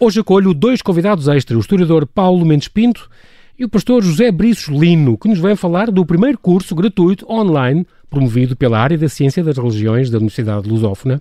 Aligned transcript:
Hoje 0.00 0.20
acolho 0.20 0.54
dois 0.54 0.80
convidados 0.80 1.26
extra, 1.26 1.56
o 1.56 1.60
historiador 1.60 2.06
Paulo 2.06 2.46
Mendes 2.46 2.68
Pinto 2.68 3.10
e 3.58 3.64
o 3.64 3.68
pastor 3.68 4.00
José 4.00 4.30
Briços 4.30 4.68
Lino, 4.68 5.18
que 5.18 5.26
nos 5.26 5.40
vem 5.40 5.56
falar 5.56 5.90
do 5.90 6.06
primeiro 6.06 6.38
curso 6.38 6.72
gratuito 6.72 7.26
online 7.28 7.84
promovido 8.08 8.54
pela 8.54 8.78
área 8.78 8.96
da 8.96 9.08
Ciência 9.08 9.42
das 9.42 9.58
Religiões 9.58 10.08
da 10.08 10.18
Universidade 10.18 10.68
Lusófona, 10.68 11.18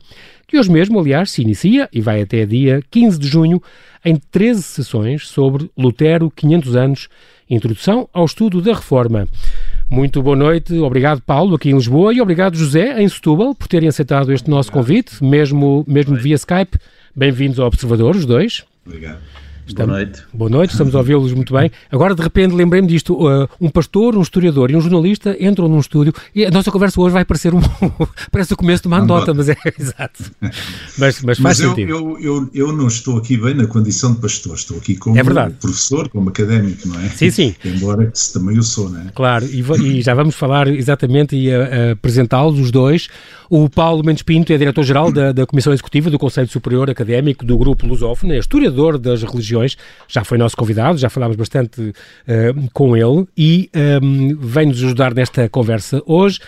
que 0.48 0.60
hoje 0.60 0.72
mesmo, 0.72 1.00
aliás, 1.00 1.32
se 1.32 1.42
inicia 1.42 1.90
e 1.92 2.00
vai 2.00 2.22
até 2.22 2.46
dia 2.46 2.80
15 2.92 3.18
de 3.18 3.28
junho 3.28 3.60
em 4.06 4.16
13 4.16 4.62
sessões 4.62 5.28
sobre 5.28 5.72
Lutero, 5.76 6.30
500 6.30 6.76
anos, 6.76 7.10
Introdução 7.50 8.08
ao 8.14 8.26
Estudo 8.26 8.62
da 8.62 8.74
Reforma. 8.74 9.28
Muito 9.90 10.22
boa 10.22 10.36
noite, 10.36 10.78
obrigado 10.78 11.22
Paulo 11.22 11.56
aqui 11.56 11.72
em 11.72 11.76
Lisboa 11.76 12.14
e 12.14 12.22
obrigado 12.22 12.56
José 12.56 13.02
em 13.02 13.10
Setúbal 13.10 13.56
por 13.56 13.68
terem 13.68 13.90
aceitado 13.90 14.32
este 14.32 14.50
nosso 14.50 14.72
convite, 14.72 15.24
mesmo, 15.24 15.84
mesmo 15.88 16.16
via 16.16 16.36
Skype. 16.36 16.78
Bem-vindos 17.16 17.60
ao 17.60 17.66
Observador, 17.66 18.16
os 18.16 18.28
dois. 18.28 18.64
Obrigado. 18.88 19.22
Estamos, 19.68 19.88
boa 19.92 19.98
noite. 20.06 20.24
Boa 20.34 20.50
noite, 20.50 20.72
estamos 20.72 20.96
a 20.96 21.00
ouvi-los 21.00 21.34
muito 21.34 21.54
bem. 21.54 21.70
Agora, 21.92 22.16
de 22.16 22.22
repente, 22.22 22.54
lembrei-me 22.56 22.88
disto: 22.88 23.14
uh, 23.14 23.48
um 23.60 23.70
pastor, 23.70 24.16
um 24.16 24.22
historiador 24.22 24.72
e 24.72 24.76
um 24.76 24.82
jornalista 24.82 25.36
entram 25.40 25.68
num 25.68 25.80
estúdio 25.80 26.14
e 26.34 26.46
a 26.46 26.52
nossa 26.52 26.72
conversa 26.72 27.00
hoje 27.02 27.14
vai 27.14 27.26
parecer 27.26 27.54
um. 27.54 27.60
parece 28.32 28.54
o 28.54 28.58
começo 28.58 28.84
de 28.84 28.88
uma 28.88 28.98
anedota, 28.98 29.34
mas 29.34 29.50
é 29.50 29.56
exato. 29.78 30.24
Mas, 30.98 31.22
mas 31.22 31.38
faz 31.38 31.40
mas 31.40 31.60
eu, 31.60 31.70
sentido. 31.70 31.90
Eu, 31.90 32.20
eu, 32.20 32.50
eu 32.54 32.72
não 32.74 32.88
estou 32.88 33.18
aqui 33.18 33.36
bem 33.38 33.54
na 33.54 33.68
condição 33.68 34.14
de 34.14 34.22
pastor, 34.22 34.56
estou 34.56 34.78
aqui 34.78 34.96
como 34.96 35.18
É 35.18 35.24
professor, 35.24 36.08
como 36.10 36.30
académico, 36.30 36.88
não 36.88 37.00
é? 37.02 37.10
Sim, 37.10 37.30
sim. 37.30 37.56
Embora 37.66 38.06
que 38.08 38.34
também 38.34 38.58
o 38.58 38.64
sou, 38.64 38.90
não 38.90 39.02
é? 39.02 39.06
Claro, 39.14 39.46
e, 39.46 39.62
e 39.98 40.02
já 40.02 40.14
vamos 40.14 40.36
falar 40.36 40.68
exatamente 40.68 41.36
e 41.36 41.54
a- 41.54 41.90
a 41.90 41.92
apresentá-los 41.92 42.60
os 42.60 42.72
dois. 42.72 43.08
O 43.50 43.70
Paulo 43.70 44.04
Mendes 44.06 44.24
Pinto 44.24 44.52
é 44.52 44.58
diretor-geral 44.58 45.12
da, 45.12 45.32
da 45.32 45.46
Comissão 45.46 45.72
Executiva 45.72 46.10
do 46.10 46.20
Conselho 46.20 46.50
Superior 46.50 46.90
Académico 46.90 47.46
do 47.46 47.58
Grupo 47.58 47.86
Lusófono, 47.88 48.34
é 48.34 48.40
historiador 48.40 48.98
das 48.98 49.24
religiões, 49.24 49.57
já 50.08 50.24
foi 50.24 50.38
nosso 50.38 50.56
convidado, 50.56 50.98
já 50.98 51.10
falámos 51.10 51.36
bastante 51.36 51.94
eh, 52.28 52.54
com 52.74 52.96
ele 52.96 53.26
e 53.38 53.70
ehm, 53.74 54.36
vem-nos 54.40 54.84
ajudar 54.84 55.14
nesta 55.14 55.48
conversa 55.50 56.02
hoje. 56.06 56.40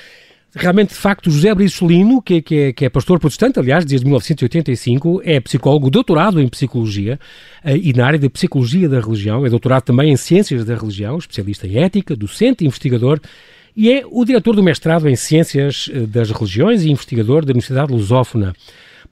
Realmente, 0.56 0.90
de 0.90 0.96
facto, 0.96 1.30
José 1.30 1.54
Briços 1.54 1.88
Lino, 1.88 2.22
que, 2.24 2.36
é- 2.36 2.42
que, 2.42 2.56
é, 2.56 2.74
que 2.74 2.86
é 2.86 2.90
pastor 2.90 3.20
protestante, 3.20 3.60
aliás, 3.60 3.86
desde 3.86 4.04
1985, 4.06 5.22
é 5.24 5.40
psicólogo, 5.40 5.92
doutorado 5.92 6.42
em 6.42 6.48
Psicologia 6.48 7.20
eh, 7.64 7.78
e 7.78 7.94
na 7.94 8.06
área 8.08 8.18
da 8.18 8.30
Psicologia 8.30 8.90
da 8.90 9.00
Religião, 9.00 9.46
é 9.46 9.50
doutorado 9.50 9.84
também 9.84 10.12
em 10.12 10.18
Ciências 10.18 10.66
da 10.66 10.76
Religião, 10.76 11.18
especialista 11.18 11.68
em 11.68 11.78
Ética, 11.78 12.16
docente 12.16 12.64
e 12.64 12.68
investigador, 12.68 13.20
e 13.78 13.92
é 13.92 14.04
o 14.10 14.26
diretor 14.26 14.56
do 14.56 14.64
mestrado 14.64 15.08
em 15.08 15.16
Ciências 15.16 15.88
eh, 15.94 16.00
das 16.00 16.32
Religiões 16.32 16.84
e 16.84 16.90
investigador 16.90 17.46
da 17.46 17.52
Universidade 17.52 17.92
Lusófona. 17.94 18.56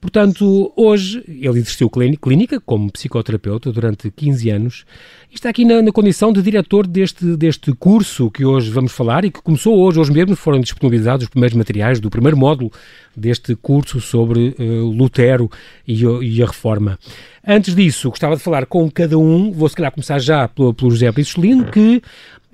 Portanto, 0.00 0.72
hoje 0.76 1.24
ele 1.26 1.58
exerceu 1.58 1.90
clíni- 1.90 2.16
clínica 2.16 2.60
como 2.60 2.90
psicoterapeuta 2.90 3.72
durante 3.72 4.10
15 4.10 4.48
anos 4.48 4.84
e 5.30 5.34
está 5.34 5.50
aqui 5.50 5.64
na, 5.64 5.82
na 5.82 5.90
condição 5.90 6.32
de 6.32 6.40
diretor 6.40 6.86
deste, 6.86 7.36
deste 7.36 7.72
curso 7.72 8.30
que 8.30 8.44
hoje 8.44 8.70
vamos 8.70 8.92
falar 8.92 9.24
e 9.24 9.30
que 9.30 9.42
começou 9.42 9.76
hoje, 9.76 9.98
hoje 9.98 10.12
mesmo 10.12 10.36
foram 10.36 10.60
disponibilizados 10.60 11.24
os 11.24 11.30
primeiros 11.30 11.56
materiais 11.56 11.98
do 11.98 12.08
primeiro 12.08 12.36
módulo 12.36 12.70
deste 13.16 13.56
curso 13.56 14.00
sobre 14.00 14.54
eh, 14.56 14.62
Lutero 14.62 15.50
e, 15.86 16.04
e 16.04 16.42
a 16.42 16.46
Reforma. 16.46 16.96
Antes 17.44 17.74
disso, 17.74 18.10
gostava 18.10 18.36
de 18.36 18.42
falar 18.42 18.66
com 18.66 18.88
cada 18.90 19.18
um, 19.18 19.50
vou 19.50 19.68
se 19.68 19.74
calhar 19.74 19.90
começar 19.90 20.18
já 20.20 20.46
pelo, 20.46 20.72
pelo 20.72 20.90
José 20.90 21.10
Brisolino, 21.10 21.64
que, 21.64 22.00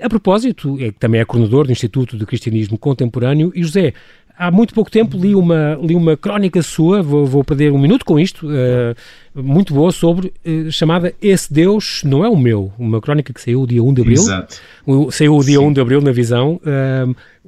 a 0.01 0.09
propósito, 0.09 0.77
é, 0.81 0.93
também 0.93 1.21
é 1.21 1.25
coordenador 1.25 1.67
do 1.67 1.73
Instituto 1.73 2.17
de 2.17 2.25
Cristianismo 2.25 2.79
Contemporâneo, 2.79 3.53
e 3.55 3.63
José, 3.63 3.93
Há 4.37 4.51
muito 4.51 4.75
pouco 4.75 4.91
tempo 4.91 5.17
li 5.17 5.35
uma, 5.35 5.79
li 5.81 5.95
uma 5.95 6.17
crónica 6.17 6.61
sua, 6.61 7.03
vou, 7.03 7.25
vou 7.25 7.45
perder 7.45 7.73
um 7.73 7.79
minuto 7.79 8.05
com 8.05 8.19
isto, 8.19 8.49
eh, 8.51 8.95
muito 9.35 9.75
boa, 9.75 9.91
sobre, 9.91 10.33
eh, 10.45 10.71
chamada 10.71 11.13
Esse 11.21 11.53
Deus 11.53 12.03
Não 12.05 12.25
É 12.25 12.29
o 12.29 12.37
Meu, 12.37 12.73
uma 12.79 13.01
crónica 13.01 13.33
que 13.33 13.41
saiu 13.41 13.67
dia 13.67 13.83
1 13.83 13.93
de 13.95 14.01
Abril, 14.03 14.15
Exato. 14.23 14.57
o- 14.87 15.11
saiu 15.11 15.37
o 15.37 15.43
dia 15.45 15.59
Sim. 15.59 15.67
1 15.67 15.73
de 15.73 15.81
Abril 15.81 16.01
na 16.01 16.13
Visão, 16.13 16.61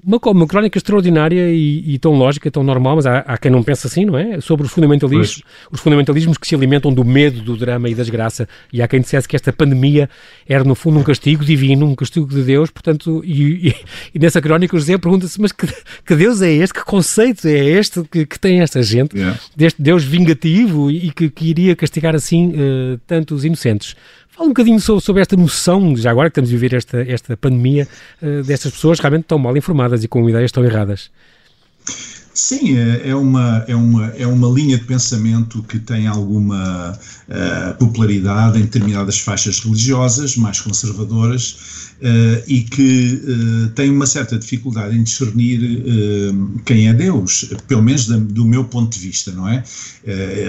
uma, 0.04 0.18
uma 0.26 0.46
crónica 0.46 0.78
extraordinária 0.78 1.50
e, 1.50 1.94
e 1.94 1.98
tão 1.98 2.12
lógica, 2.14 2.50
tão 2.50 2.62
normal, 2.62 2.96
mas 2.96 3.06
há, 3.06 3.18
há 3.20 3.38
quem 3.38 3.50
não 3.50 3.62
pense 3.62 3.86
assim, 3.86 4.04
não 4.04 4.16
é? 4.18 4.40
Sobre 4.40 4.66
os 4.66 4.72
fundamentalismos, 4.72 5.42
os 5.70 5.80
fundamentalismos 5.80 6.36
que 6.38 6.46
se 6.46 6.54
alimentam 6.54 6.92
do 6.92 7.04
medo, 7.04 7.40
do 7.40 7.56
drama 7.56 7.88
e 7.88 7.94
da 7.94 8.02
desgraça, 8.02 8.46
e 8.72 8.82
há 8.82 8.88
quem 8.88 9.00
dissesse 9.00 9.26
que 9.26 9.34
esta 9.36 9.52
pandemia 9.52 10.08
era 10.46 10.62
no 10.64 10.74
fundo 10.74 10.98
um 10.98 11.02
castigo 11.02 11.44
divino, 11.44 11.86
um 11.86 11.94
castigo 11.94 12.26
de 12.28 12.42
Deus, 12.42 12.70
portanto, 12.70 13.22
e, 13.24 13.68
e- 13.68 13.74
e 14.14 14.18
nessa 14.18 14.40
crónica 14.40 14.76
o 14.76 14.78
José 14.78 14.98
pergunta-se, 14.98 15.40
mas 15.40 15.50
que, 15.52 15.66
que 16.04 16.14
Deus 16.14 16.42
é 16.42 16.52
este? 16.52 16.74
Que 16.74 16.84
conceito 16.84 17.46
é 17.48 17.64
este 17.64 18.02
que, 18.04 18.26
que 18.26 18.38
tem 18.38 18.60
esta 18.60 18.82
gente? 18.82 19.16
Yeah. 19.16 19.38
deste 19.56 19.80
Deus 19.80 20.04
vingativo 20.04 20.90
e 20.90 21.10
que, 21.10 21.30
que 21.30 21.46
iria 21.46 21.74
castigar 21.76 22.14
assim 22.14 22.54
tantos 23.06 23.44
inocentes. 23.44 23.94
Fala 24.36 24.48
um 24.48 24.50
bocadinho 24.50 24.78
sobre, 24.78 25.02
sobre 25.02 25.22
esta 25.22 25.34
noção, 25.34 25.96
já 25.96 26.10
agora 26.10 26.28
que 26.28 26.32
estamos 26.32 26.50
a 26.50 26.52
viver 26.52 26.76
esta, 26.76 27.00
esta 27.00 27.36
pandemia, 27.38 27.88
eh, 28.20 28.42
destas 28.42 28.70
pessoas 28.70 29.00
realmente 29.00 29.24
tão 29.24 29.38
mal 29.38 29.56
informadas 29.56 30.04
e 30.04 30.08
com 30.08 30.28
ideias 30.28 30.52
tão 30.52 30.62
erradas. 30.62 31.10
Sim, 32.38 32.76
é 32.76 33.08
é 33.08 33.14
uma, 33.16 33.64
é, 33.66 33.74
uma, 33.74 34.06
é 34.08 34.26
uma 34.26 34.46
linha 34.48 34.76
de 34.76 34.84
pensamento 34.84 35.62
que 35.62 35.78
tem 35.78 36.06
alguma 36.06 36.92
eh, 37.30 37.72
popularidade 37.78 38.58
em 38.58 38.62
determinadas 38.62 39.18
faixas 39.18 39.58
religiosas 39.60 40.36
mais 40.36 40.60
conservadoras 40.60 41.56
eh, 41.98 42.44
e 42.46 42.60
que 42.62 43.22
eh, 43.24 43.68
tem 43.74 43.88
uma 43.88 44.04
certa 44.04 44.36
dificuldade 44.38 44.94
em 44.94 45.02
discernir 45.02 45.60
quem 46.66 46.88
é 46.88 46.92
Deus, 46.92 47.46
pelo 47.66 47.80
menos 47.82 48.06
da- 48.06 48.18
do 48.18 48.44
meu 48.44 48.64
ponto 48.64 48.92
de 48.92 48.98
vista, 49.00 49.32
não 49.32 49.48
é? 49.48 49.62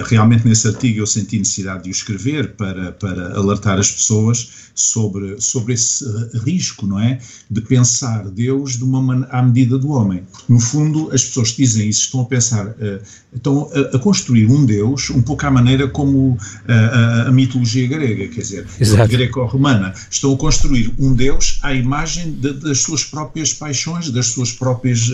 Realmente 0.06 0.46
nesse 0.48 0.68
artigo 0.68 1.00
eu 1.00 1.06
senti 1.08 1.38
necessidade 1.38 1.84
de 1.84 1.90
o 1.90 1.92
escrever 1.92 2.50
para, 2.56 2.92
para 2.92 3.34
alertar 3.38 3.80
as 3.80 3.90
pessoas 3.92 4.50
sobre, 4.76 5.40
sobre 5.40 5.74
esse 5.74 6.04
risco, 6.44 6.86
não 6.86 7.00
é? 7.00 7.18
De 7.50 7.62
pensar 7.62 8.30
Deus 8.30 8.78
de 8.78 8.84
uma 8.84 9.26
à 9.30 9.42
medida 9.42 9.78
do 9.78 9.90
homem. 9.90 10.24
No 10.48 10.60
fundo, 10.60 11.10
as 11.14 11.24
pessoas 11.24 11.50
dizem 11.50 11.77
isso 11.84 12.06
estão 12.06 12.22
a 12.22 12.26
pensar, 12.26 12.74
eh, 12.80 13.00
estão 13.36 13.70
a, 13.74 13.96
a 13.96 14.00
construir 14.00 14.46
um 14.48 14.66
Deus 14.66 15.10
um 15.10 15.22
pouco 15.22 15.46
à 15.46 15.52
maneira 15.52 15.88
como 15.88 16.38
eh, 16.68 16.74
a, 16.74 17.28
a 17.28 17.32
mitologia 17.32 17.88
grega, 17.88 18.28
quer 18.28 18.42
dizer, 18.42 18.66
greco-romana. 19.10 19.94
Estão 20.10 20.34
a 20.34 20.38
construir 20.38 20.94
um 20.98 21.14
Deus 21.14 21.60
à 21.64 21.74
imagem 21.74 22.32
de- 22.32 22.54
das 22.54 22.80
suas 22.80 23.04
próprias 23.04 23.54
paixões, 23.54 24.10
das 24.10 24.28
suas 24.28 24.52
próprias 24.52 25.10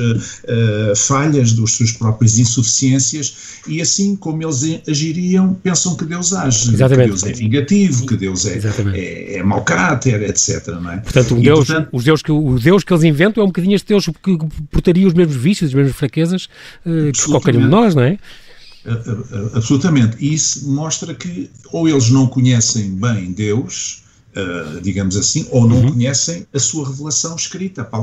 eh, 0.48 0.94
falhas, 0.96 1.54
das 1.54 1.72
suas 1.72 1.92
próprias 1.92 2.38
insuficiências, 2.38 3.36
e 3.68 3.82
assim 3.82 4.16
como 4.16 4.42
eles 4.44 4.64
agiriam, 4.88 5.54
pensam 5.56 5.96
que 5.96 6.06
Deus 6.06 6.34
age, 6.34 6.74
Exatamente. 6.74 7.04
que 7.04 7.10
Deus 7.10 7.24
é 7.24 7.34
vingativo, 7.34 8.06
que 8.06 8.18
Deus 8.18 8.46
é, 8.46 8.60
é, 8.94 9.38
é 9.38 9.44
mau 9.44 9.64
caráter, 9.64 10.22
etc. 10.24 10.68
Não 10.82 10.92
é? 10.92 10.98
Portanto, 10.98 11.36
Deus, 11.36 11.66
portanto, 11.68 11.90
os 11.92 12.04
Deus 12.04 12.22
que, 12.22 12.32
o 12.32 12.60
Deus 12.60 12.84
que 12.84 12.94
eles 12.94 13.04
inventam 13.04 13.42
é 13.42 13.44
um 13.46 13.48
bocadinho 13.50 13.76
este 13.76 13.88
Deus 13.88 14.06
que 14.22 14.38
portaria 14.72 15.08
os 15.08 15.14
mesmos 15.14 15.36
vícios, 15.36 15.70
as 15.70 15.74
mesmas 15.74 15.96
fraquezas 15.96 16.48
que 16.84 17.26
qualquer 17.26 17.56
um 17.56 17.62
de 17.62 17.68
nós, 17.68 17.96
não 17.96 18.04
é? 18.04 18.18
A- 18.86 18.92
a- 18.92 19.58
Absolutamente. 19.58 20.18
E 20.20 20.34
isso 20.34 20.70
mostra 20.70 21.14
que 21.14 21.50
ou 21.72 21.88
eles 21.88 22.10
não 22.10 22.28
conhecem 22.28 22.92
bem 22.92 23.32
Deus, 23.32 24.04
ah, 24.36 24.80
digamos 24.82 25.16
assim, 25.16 25.48
ou 25.52 25.62
Uhum. 25.64 25.68
não 25.70 25.92
conhecem 25.94 26.46
a 26.54 26.60
sua 26.60 26.88
revelação 26.90 27.36
escrita, 27.36 27.88
a, 27.92 27.98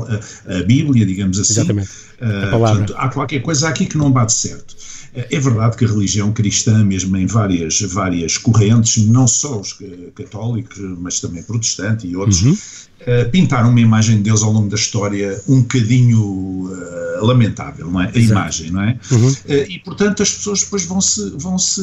a- 0.57 0.63
Bíblia, 0.63 1.05
digamos 1.05 1.37
assim. 1.39 1.53
Exatamente. 1.53 1.89
Palavra. 2.19 2.67
portanto, 2.85 2.93
há 2.97 3.09
qualquer 3.09 3.41
coisa 3.41 3.67
aqui 3.69 3.85
que 3.85 3.97
não 3.97 4.11
bate 4.11 4.33
certo. 4.33 4.75
É 5.13 5.39
verdade 5.39 5.75
que 5.75 5.83
a 5.83 5.87
religião 5.89 6.31
cristã, 6.31 6.85
mesmo 6.85 7.17
em 7.17 7.25
várias, 7.25 7.81
várias 7.81 8.37
correntes, 8.37 9.05
não 9.07 9.27
só 9.27 9.59
os 9.59 9.75
eh, 9.81 10.09
católicos, 10.15 10.77
mas 10.99 11.19
também 11.19 11.43
protestantes 11.43 12.09
e 12.09 12.15
outros, 12.15 12.41
Uhum. 12.43 12.57
Eh, 13.05 13.25
pintaram 13.25 13.69
uma 13.69 13.79
imagem 13.79 14.17
de 14.17 14.23
Deus 14.23 14.43
ao 14.43 14.51
longo 14.51 14.69
da 14.69 14.75
história 14.75 15.41
um 15.47 15.61
bocadinho 15.61 16.69
eh, 16.71 17.19
lamentável, 17.21 17.89
não 17.89 18.01
é? 18.01 18.11
A 18.13 18.17
imagem, 18.17 18.71
não 18.71 18.81
é? 18.81 18.97
Uhum. 19.11 19.35
Eh, 19.47 19.67
e 19.69 19.79
portanto 19.79 20.23
as 20.23 20.31
pessoas 20.33 20.63
depois 20.63 20.85
vão 20.85 21.01
se 21.01 21.29
vão 21.37 21.57
se 21.57 21.81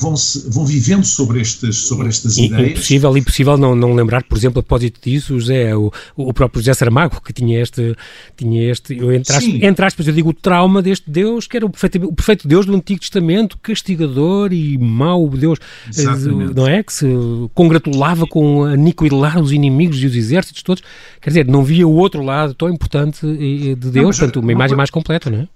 vão 0.00 0.16
se 0.16 0.48
vão 0.50 0.64
vivendo 0.64 1.04
sobre 1.04 1.40
estas 1.40 1.76
sobre 1.76 2.08
estas 2.08 2.36
I- 2.36 2.46
ideias. 2.46 2.70
Impossível, 2.72 3.16
impossível 3.16 3.56
não, 3.56 3.74
não 3.74 3.94
lembrar, 3.94 4.22
por 4.24 4.36
exemplo, 4.36 4.60
a 4.60 4.62
propósito 4.62 5.00
disso, 5.02 5.38
José, 5.38 5.74
o, 5.76 5.90
o 6.16 6.32
próprio 6.32 6.60
José 6.60 6.74
Saramago, 6.74 7.20
que 7.22 7.32
tinha 7.32 7.60
este, 7.60 7.96
tinha 8.36 8.70
este 8.70 8.96
eu, 8.96 9.12
entre, 9.12 9.32
aspas, 9.34 9.52
Sim. 9.52 9.64
entre 9.64 9.84
aspas, 9.84 10.06
eu 10.06 10.14
digo 10.14 10.30
o 10.30 10.34
trauma 10.34 10.82
deste 10.82 11.10
Deus, 11.10 11.46
que 11.46 11.56
era 11.56 11.66
o 11.66 11.70
perfeito, 11.70 12.06
o 12.06 12.12
perfeito 12.12 12.46
Deus 12.48 12.66
do 12.66 12.74
Antigo 12.74 13.00
Testamento, 13.00 13.58
castigador 13.62 14.52
e 14.52 14.78
mau 14.78 15.28
Deus, 15.28 15.58
Exatamente. 15.88 16.54
não 16.54 16.66
é? 16.66 16.82
Que 16.82 16.92
se 16.92 17.06
congratulava 17.54 18.26
com 18.26 18.64
aniquilar 18.64 19.40
os 19.40 19.52
inimigos 19.52 20.02
e 20.02 20.06
os 20.06 20.14
exércitos 20.22 20.62
todos. 20.62 20.82
Quer 21.20 21.30
dizer, 21.30 21.46
não 21.46 21.62
via 21.62 21.86
o 21.86 21.92
outro 21.94 22.22
lado 22.22 22.54
tão 22.54 22.68
importante 22.70 23.26
eh, 23.26 23.74
de 23.74 23.90
Deus, 23.90 24.06
mas, 24.06 24.18
portanto, 24.18 24.40
uma 24.40 24.52
imagem 24.52 24.76
mais 24.76 24.90
completa, 24.90 25.28
não 25.30 25.38
é? 25.40 25.48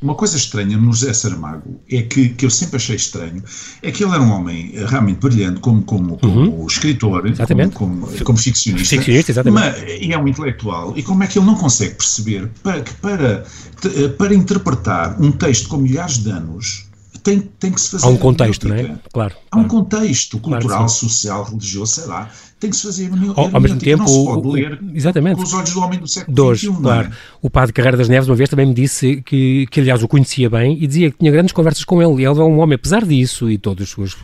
Uma 0.00 0.14
coisa 0.14 0.36
estranha 0.36 0.76
no 0.76 0.92
José 0.92 1.12
Saramago 1.12 1.80
é 1.90 2.02
que, 2.02 2.28
que 2.28 2.46
eu 2.46 2.50
sempre 2.50 2.76
achei 2.76 2.94
estranho 2.94 3.42
é 3.82 3.90
que 3.90 4.04
ele 4.04 4.12
era 4.12 4.22
um 4.22 4.30
homem 4.30 4.70
eh, 4.74 4.84
realmente 4.86 5.18
brilhante 5.18 5.58
como, 5.58 5.82
como, 5.82 6.16
como 6.18 6.64
escritor, 6.68 7.24
Uhum. 7.24 7.30
Exatamente. 7.32 7.74
como, 7.74 8.06
como, 8.06 8.24
como 8.24 8.38
ficcionista, 8.38 8.88
Ficcionista, 8.96 9.32
exatamente. 9.32 9.80
mas- 9.80 10.00
e 10.00 10.12
é 10.12 10.16
um 10.18 10.28
intelectual. 10.28 10.92
E 10.96 11.02
como 11.02 11.24
é 11.24 11.26
que 11.26 11.36
ele 11.36 11.46
não 11.46 11.56
consegue 11.56 11.94
perceber 11.96 12.48
para, 12.62 12.80
que 12.82 12.94
para, 12.94 13.44
te- 13.80 14.08
para 14.10 14.32
interpretar 14.32 15.20
um 15.20 15.32
texto 15.32 15.68
com 15.68 15.78
milhares 15.78 16.18
de 16.18 16.30
anos 16.30 16.86
tem, 17.24 17.40
tem 17.40 17.72
que 17.72 17.80
se 17.80 17.90
fazer. 17.90 18.06
Há 18.06 18.08
um 18.10 18.16
contexto, 18.16 18.68
não 18.68 18.76
é? 18.76 18.96
Claro. 19.12 19.34
Há 19.50 19.58
um 19.58 19.64
contexto 19.66 20.38
cultural, 20.38 20.68
claro 20.78 20.88
social, 20.88 21.42
religioso, 21.42 21.94
sei 21.94 22.06
lá 22.06 22.30
tem 22.58 22.70
que 22.70 22.76
se 22.76 22.82
fazer 22.82 23.10
ao, 23.36 23.54
ao 23.54 23.60
mesmo 23.60 23.78
tempo, 23.78 24.50
ler 24.50 24.80
exatamente. 24.92 25.36
com 25.36 25.42
os 25.42 25.52
olhos 25.52 25.72
do 25.72 25.80
homem 25.80 25.98
do 25.98 26.08
século 26.08 26.56
XXI, 26.56 26.72
claro. 26.82 27.08
É? 27.08 27.12
O 27.40 27.48
padre 27.48 27.72
Carreira 27.72 27.96
das 27.96 28.08
Neves 28.08 28.28
uma 28.28 28.34
vez 28.34 28.50
também 28.50 28.66
me 28.66 28.74
disse 28.74 29.22
que, 29.22 29.66
que, 29.70 29.80
aliás, 29.80 30.02
o 30.02 30.08
conhecia 30.08 30.50
bem 30.50 30.76
e 30.80 30.86
dizia 30.86 31.10
que 31.10 31.18
tinha 31.18 31.30
grandes 31.30 31.52
conversas 31.52 31.84
com 31.84 32.02
ele. 32.02 32.22
E 32.22 32.26
ele 32.26 32.40
é 32.40 32.42
um 32.42 32.58
homem, 32.58 32.74
apesar 32.74 33.04
disso 33.04 33.48
e 33.50 33.56
todas 33.58 33.84
as 33.84 33.90
suas, 33.90 34.16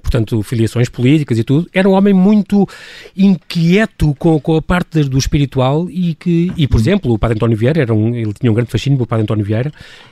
portanto, 0.00 0.42
filiações 0.42 0.88
políticas 0.88 1.38
e 1.38 1.44
tudo, 1.44 1.68
era 1.72 1.88
um 1.88 1.92
homem 1.92 2.14
muito 2.14 2.66
inquieto 3.16 4.14
com, 4.18 4.40
com 4.40 4.56
a 4.56 4.62
parte 4.62 5.04
do 5.04 5.18
espiritual 5.18 5.88
e 5.90 6.14
que, 6.14 6.50
e 6.56 6.66
por 6.66 6.80
exemplo, 6.80 7.12
o 7.12 7.18
padre 7.18 7.36
António 7.36 7.56
Vieira, 7.56 7.82
era 7.82 7.92
um, 7.92 8.14
ele 8.14 8.32
tinha 8.32 8.50
um 8.50 8.54
grande 8.54 8.70
fascínio 8.70 8.96
pelo 8.96 9.06
padre 9.06 9.24
António 9.24 9.44
Vieira 9.44 9.70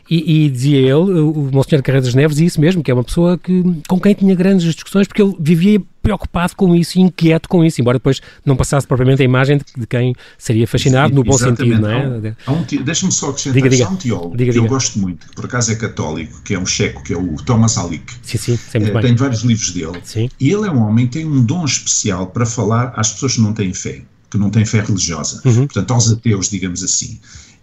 e, 0.09 0.45
e 0.45 0.51
dizia 0.51 0.81
ele, 0.81 0.93
o 1.21 1.49
Monsenhor 1.51 1.83
Carreira 1.83 2.05
das 2.05 2.15
Neves, 2.15 2.39
isso 2.39 2.61
mesmo, 2.61 2.83
que 2.83 2.91
é 2.91 2.95
uma 2.95 3.05
pessoa 3.05 3.39
que, 3.39 3.63
com 3.89 3.99
quem 3.99 4.13
tinha 4.13 4.35
grandes 4.35 4.75
discussões 4.75 5.07
porque 5.07 5.23
ele 5.23 5.35
vivia 5.41 5.81
preocupado 6.03 6.55
com 6.57 6.75
isso, 6.75 6.99
inquieto 6.99 7.49
com 7.49 7.65
isso, 7.65 7.81
embora 7.81 7.99
depois 7.99 8.21
não 8.45 8.57
passasse 8.57 8.87
propriamente 8.87 9.23
a 9.23 9.25
imagem 9.25 9.61
de, 9.77 9.87
quem 9.87 10.15
seria 10.39 10.67
fascinado 10.67 11.11
Sim, 11.11 11.15
no 11.15 11.25
bom 11.25 11.39
sentido, 11.39 11.81
não 11.81 11.91
é? 11.91 12.09
Um, 12.49 12.53
um, 12.53 12.85
Deixa-me 12.85 13.13
só 13.13 13.31
acrescentar, 13.31 13.63
diga, 13.63 13.69
diga. 13.69 13.87
há 13.87 13.91
um 13.91 13.97
teólogo 13.97 14.37
diga, 14.37 14.53
que 14.53 14.59
diga. 14.59 14.67
eu 14.67 14.69
gosto 14.69 14.99
muito, 14.99 15.27
que 15.27 15.35
por 15.35 15.45
acaso 15.45 15.73
é 15.73 15.77
católico, 15.77 16.43
que 16.43 16.55
é 16.55 16.59
um 16.59 16.67
checo, 16.67 17.03
que 17.03 17.13
é 17.13 17.17
o 17.17 17.37
Thomas 17.37 17.77
Alick. 17.79 18.13
Sim, 18.23 18.39
sim, 18.39 18.57
sempre 18.57 18.91
é, 18.91 19.01
Tem 19.01 19.15
vários 19.15 19.43
livros 19.43 19.73
dele. 19.73 20.01
Sim. 20.05 20.29
E 20.39 20.51
ele 20.51 20.67
é 20.67 20.71
um 20.71 20.83
homem 20.83 21.07
que 21.07 21.13
tem 21.15 21.27
um 21.27 21.45
dom 21.45 21.65
especial 21.65 22.27
para 22.29 22.47
falar 22.47 22.93
às 22.97 23.13
pessoas 23.13 23.35
que 23.35 23.41
não 23.41 23.53
têm 23.53 23.73
fé, 23.73 24.03
que 24.31 24.39
não 24.39 24.51
têm 24.51 24.65
fé 24.65 24.81
religiosa, 24.81 25.41
uhum. 25.45 25.67
portanto 25.67 25.91
aos 25.93 26.11
ateus, 26.11 26.49
digamos 26.51 26.83
assim. 26.83 27.19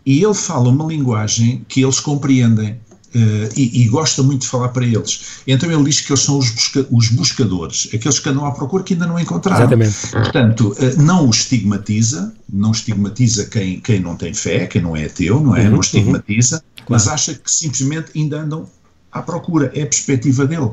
E 0.06 0.24
ele 0.24 0.34
fala 0.34 0.70
uma 0.70 0.86
linguagem 0.86 1.66
que 1.68 1.84
eles 1.84 2.00
compreendem. 2.00 2.80
Uh, 3.18 3.50
e, 3.56 3.82
e, 3.82 3.88
gosta 3.88 4.22
muito 4.22 4.42
de 4.42 4.48
falar 4.48 4.70
para 4.70 4.86
eles. 4.86 5.42
Então 5.48 5.72
ele 5.72 5.84
diz 5.86 6.02
que 6.02 6.12
eles 6.12 6.22
são 6.22 6.38
os, 6.38 6.52
busca, 6.52 6.86
os 6.92 7.10
buscadores, 7.10 7.90
aqueles 7.92 8.20
que 8.20 8.30
andam 8.30 8.46
à 8.46 8.52
procura 8.52 8.84
que 8.84 8.94
ainda 8.94 9.08
não 9.08 9.18
encontraram. 9.18 9.62
Exatamente. 9.62 10.12
Portanto, 10.12 10.76
uh, 10.78 11.02
não 11.02 11.28
os 11.28 11.38
estigmatiza, 11.38 12.32
não 12.52 12.72
estigmatiza 12.72 13.46
quem, 13.46 13.80
quem 13.80 14.00
não 14.00 14.16
tem 14.16 14.34
fé, 14.34 14.68
quem 14.68 14.82
não 14.82 14.96
é 14.96 15.06
ateu, 15.06 15.40
não 15.40 15.56
é? 15.56 15.64
Uhum, 15.64 15.72
não 15.72 15.80
estigmatiza, 15.80 16.58
uhum. 16.58 16.86
mas 16.90 17.04
claro. 17.04 17.16
acha 17.16 17.34
que 17.34 17.50
simplesmente 17.50 18.12
ainda 18.16 18.42
andam 18.42 18.70
à 19.18 19.22
procura, 19.22 19.72
é 19.74 19.84
a 19.84 19.88
perspectiva 19.88 20.46
dele. 20.46 20.72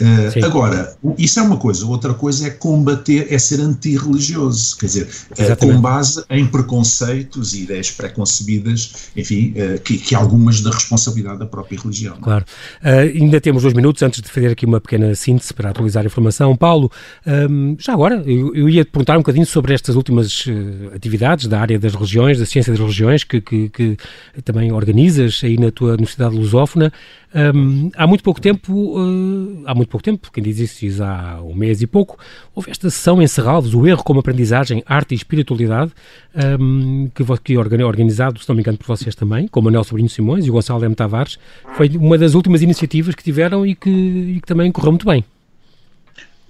Uh, 0.00 0.44
agora, 0.44 0.96
isso 1.16 1.38
é 1.38 1.42
uma 1.42 1.56
coisa, 1.56 1.86
outra 1.86 2.14
coisa 2.14 2.46
é 2.48 2.50
combater, 2.50 3.26
é 3.30 3.38
ser 3.38 3.60
antirreligioso, 3.60 4.76
quer 4.78 4.86
dizer, 4.86 5.08
uh, 5.30 5.56
com 5.56 5.80
base 5.80 6.24
em 6.30 6.46
preconceitos 6.46 7.52
e 7.52 7.62
ideias 7.62 7.90
preconcebidas, 7.90 9.10
enfim, 9.16 9.54
uh, 9.56 9.80
que, 9.80 9.98
que 9.98 10.14
algumas 10.14 10.60
da 10.60 10.70
responsabilidade 10.70 11.38
da 11.38 11.46
própria 11.46 11.78
religião. 11.78 12.16
Claro. 12.20 12.44
ainda 12.82 13.40
temos 13.40 13.62
dois 13.62 13.74
minutos 13.74 14.02
antes 14.02 14.20
de 14.20 14.28
fazer 14.28 14.52
aqui 14.52 14.66
uma 14.66 14.80
pequena 14.80 15.14
síntese 15.14 15.52
para 15.52 15.70
atualizar 15.70 16.02
a 16.02 16.06
informação. 16.06 16.56
Paulo, 16.56 16.90
um, 17.26 17.30
ehm, 17.30 17.76
já 17.78 17.92
agora, 17.92 18.22
eu, 18.26 18.54
eu, 18.54 18.68
ia 18.68 18.84
te 18.84 18.90
perguntar 18.90 19.14
um 19.14 19.20
bocadinho 19.20 19.46
sobre 19.46 19.74
estas 19.74 19.94
últimas 19.94 20.44
atividades 20.94 21.46
da 21.46 21.60
área 21.60 21.78
das 21.78 21.94
religiões, 21.94 22.38
da 22.38 22.46
ciência 22.46 22.72
das 22.72 22.80
religiões, 22.80 23.24
que, 23.24 23.40
que, 23.40 23.68
que 23.68 23.96
também 24.44 24.72
organizas 24.72 25.40
aí 25.44 25.58
na 25.58 25.70
tua 25.70 25.92
Universidade 25.92 26.34
Lusófona. 26.34 26.92
Um, 27.34 27.81
há 27.96 28.06
muito 28.06 28.22
pouco 28.22 28.40
tempo, 28.40 28.72
uh, 28.72 29.62
há 29.66 29.74
muito 29.74 29.88
pouco 29.88 30.04
tempo, 30.04 30.30
quem 30.32 30.42
diz 30.42 30.58
isso 30.58 30.80
diz 30.80 31.00
há 31.00 31.40
um 31.42 31.54
mês 31.54 31.82
e 31.82 31.86
pouco, 31.86 32.18
houve 32.54 32.70
esta 32.70 32.90
sessão 32.90 33.20
em 33.22 33.26
Serralves, 33.26 33.74
o 33.74 33.86
Erro 33.86 34.02
como 34.02 34.20
Aprendizagem, 34.20 34.82
Arte 34.86 35.12
e 35.12 35.16
Espiritualidade, 35.16 35.92
que, 37.14 37.24
que 37.44 37.56
organizado, 37.56 38.40
se 38.40 38.48
não 38.48 38.56
me 38.56 38.62
engano, 38.62 38.78
por 38.78 38.86
vocês 38.86 39.14
também, 39.14 39.46
com 39.46 39.60
o 39.60 39.62
Manuel 39.62 39.84
Sobrinho 39.84 40.08
Simões 40.08 40.46
e 40.46 40.50
o 40.50 40.52
Gonçalo 40.52 40.84
M. 40.84 40.94
Tavares, 40.94 41.38
foi 41.74 41.88
uma 41.96 42.18
das 42.18 42.34
últimas 42.34 42.62
iniciativas 42.62 43.14
que 43.14 43.22
tiveram 43.22 43.66
e 43.66 43.74
que, 43.74 43.90
e 43.90 44.40
que 44.40 44.46
também 44.46 44.70
correu 44.72 44.92
muito 44.92 45.06
bem. 45.06 45.24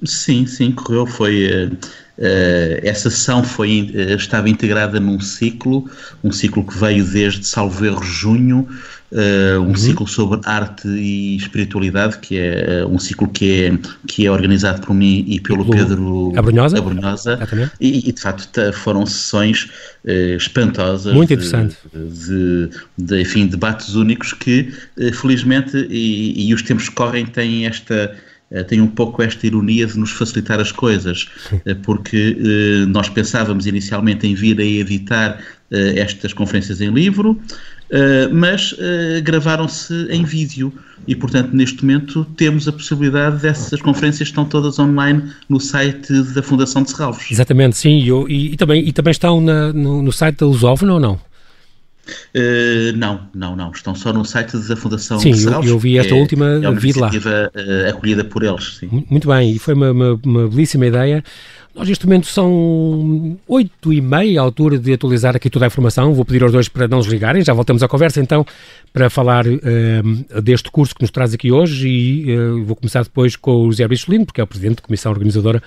Sim, 0.04 0.46
sim, 0.46 0.72
correu. 0.72 1.06
Foi 1.06 1.46
uh, 1.46 1.72
uh, 1.72 2.80
essa 2.82 3.08
sessão 3.08 3.44
foi 3.44 3.92
uh, 3.94 4.16
estava 4.16 4.48
integrada 4.48 4.98
num 4.98 5.20
ciclo, 5.20 5.88
um 6.24 6.32
ciclo 6.32 6.64
que 6.66 6.76
veio 6.76 7.04
desde 7.04 7.46
salvo 7.46 7.84
erro 7.84 8.02
junho, 8.02 8.68
um 9.58 9.68
uhum. 9.68 9.76
ciclo 9.76 10.06
sobre 10.06 10.40
arte 10.44 10.88
e 10.88 11.36
espiritualidade, 11.36 12.18
que 12.18 12.38
é 12.38 12.84
um 12.86 12.98
ciclo 12.98 13.28
que 13.28 13.64
é 13.64 13.78
que 14.06 14.26
é 14.26 14.30
organizado 14.30 14.80
por 14.80 14.94
mim 14.94 15.24
e 15.28 15.38
pelo 15.40 15.68
Pedro 15.68 16.32
Abrunhosa, 16.34 16.78
Abrunhosa 16.78 17.38
e, 17.78 18.08
e, 18.08 18.12
de 18.12 18.20
facto 18.20 18.72
foram 18.72 19.04
sessões 19.04 19.70
espantosas, 20.36 21.14
muito 21.14 21.32
interessante, 21.32 21.76
de, 21.92 22.68
de, 22.68 22.70
de, 22.96 23.20
enfim 23.20 23.46
debates 23.46 23.94
únicos 23.94 24.32
que 24.32 24.72
felizmente 25.12 25.76
e, 25.90 26.48
e 26.48 26.54
os 26.54 26.62
tempos 26.62 26.88
que 26.88 26.94
correm 26.94 27.26
têm 27.26 27.66
esta 27.66 28.16
eh, 28.52 28.62
tem 28.62 28.80
um 28.82 28.86
pouco 28.86 29.22
esta 29.22 29.46
ironia 29.46 29.86
de 29.86 29.98
nos 29.98 30.10
facilitar 30.10 30.60
as 30.60 30.70
coisas, 30.70 31.26
eh, 31.64 31.74
porque 31.74 32.36
eh, 32.38 32.86
nós 32.86 33.08
pensávamos 33.08 33.66
inicialmente 33.66 34.26
em 34.26 34.34
vir 34.34 34.60
a 34.60 34.64
editar 34.64 35.38
estas 35.96 36.32
conferências 36.32 36.80
em 36.80 36.90
livro, 36.90 37.40
mas 38.30 38.74
gravaram-se 39.22 40.06
em 40.10 40.24
vídeo 40.24 40.72
e, 41.06 41.16
portanto, 41.16 41.50
neste 41.52 41.84
momento 41.84 42.24
temos 42.36 42.68
a 42.68 42.72
possibilidade 42.72 43.42
dessas 43.42 43.80
conferências 43.80 44.28
estão 44.28 44.44
todas 44.44 44.78
online 44.78 45.32
no 45.48 45.58
site 45.58 46.12
da 46.34 46.42
Fundação 46.42 46.82
de 46.82 46.90
Serralvos. 46.90 47.30
Exatamente, 47.30 47.76
sim, 47.76 47.98
e, 48.28 48.52
e, 48.52 48.56
também, 48.56 48.86
e 48.86 48.92
também 48.92 49.10
estão 49.10 49.40
na, 49.40 49.72
no, 49.72 50.02
no, 50.02 50.12
site 50.12 50.38
da 50.38 50.46
Lusófona 50.46 50.94
ou 50.94 51.00
não? 51.00 51.14
Uh, 52.34 52.96
não, 52.96 53.28
não, 53.34 53.54
não. 53.54 53.70
Estão 53.70 53.94
só 53.94 54.12
no 54.12 54.24
site 54.24 54.56
da 54.56 54.76
Fundação 54.76 55.20
Sim, 55.20 55.32
de 55.32 55.44
eu, 55.44 55.62
eu 55.62 55.78
vi 55.78 55.98
esta 55.98 56.14
é, 56.14 56.18
última, 56.18 56.46
é 56.46 56.68
uma 56.68 56.78
vi 56.78 56.92
lá. 56.92 57.08
Uh, 57.08 57.90
acolhida 57.90 58.24
por 58.24 58.42
eles. 58.42 58.78
Sim. 58.78 59.04
Muito 59.08 59.28
bem, 59.28 59.52
e 59.52 59.58
foi 59.58 59.74
uma, 59.74 59.92
uma, 59.92 60.20
uma, 60.24 60.48
belíssima 60.48 60.86
ideia. 60.86 61.22
Nós 61.74 61.88
neste 61.88 62.04
momento 62.04 62.26
são 62.26 63.38
oito 63.48 63.92
e 63.92 64.00
meia 64.00 64.40
à 64.40 64.44
altura 64.44 64.78
de 64.78 64.92
atualizar 64.92 65.34
aqui 65.34 65.48
toda 65.48 65.64
a 65.64 65.68
informação. 65.68 66.12
Vou 66.12 66.24
pedir 66.24 66.42
aos 66.42 66.52
dois 66.52 66.68
para 66.68 66.86
não 66.86 66.98
nos 66.98 67.06
ligarem. 67.06 67.42
Já 67.42 67.54
voltamos 67.54 67.82
à 67.82 67.88
conversa 67.88 68.20
então 68.20 68.44
para 68.92 69.08
falar 69.08 69.46
uh, 69.46 70.42
deste 70.42 70.70
curso 70.70 70.94
que 70.94 71.00
nos 71.00 71.10
traz 71.10 71.32
aqui 71.32 71.50
hoje 71.50 71.88
e 71.88 72.36
vou 72.64 72.76
começar 72.76 73.02
depois 73.02 73.36
com 73.36 73.66
o 73.66 73.70
José 73.70 73.88
Bricholino, 73.88 74.26
porque 74.26 74.40
é 74.40 74.44
o 74.44 74.46
Presidente 74.46 74.76
da 74.76 74.82
Comissão 74.82 75.10
Organizadora 75.10 75.62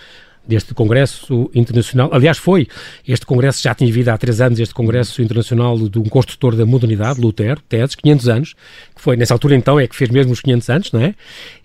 deste 0.47 0.73
Congresso 0.73 1.49
Internacional. 1.55 2.09
Aliás, 2.13 2.37
foi, 2.37 2.67
este 3.07 3.25
Congresso 3.25 3.63
já 3.63 3.73
tinha 3.73 3.87
vivido 3.87 4.09
há 4.09 4.17
três 4.17 4.39
anos, 4.39 4.59
este 4.59 4.75
Congresso 4.75 5.21
Internacional 5.23 5.77
de 5.89 5.97
um 5.97 6.03
construtor 6.03 6.55
da 6.55 6.67
modernidade, 6.67 7.19
Lutero, 7.19 7.61
Teses, 7.67 7.95
500 7.95 8.29
anos, 8.29 8.53
que 8.95 9.01
foi, 9.01 9.17
nessa 9.17 9.33
altura 9.33 9.55
então, 9.55 9.79
é 9.79 9.87
que 9.87 9.95
fez 9.95 10.09
mesmo 10.09 10.33
os 10.33 10.41
500 10.41 10.69
anos, 10.69 10.91
não 10.91 11.01
é? 11.01 11.15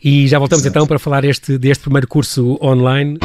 E 0.03 0.27
já 0.27 0.39
voltamos 0.39 0.65
Exato. 0.65 0.79
então 0.79 0.87
para 0.87 0.99
falar 0.99 1.25
este, 1.25 1.59
deste 1.59 1.83
primeiro 1.83 2.09
curso 2.09 2.59
online. 2.63 3.19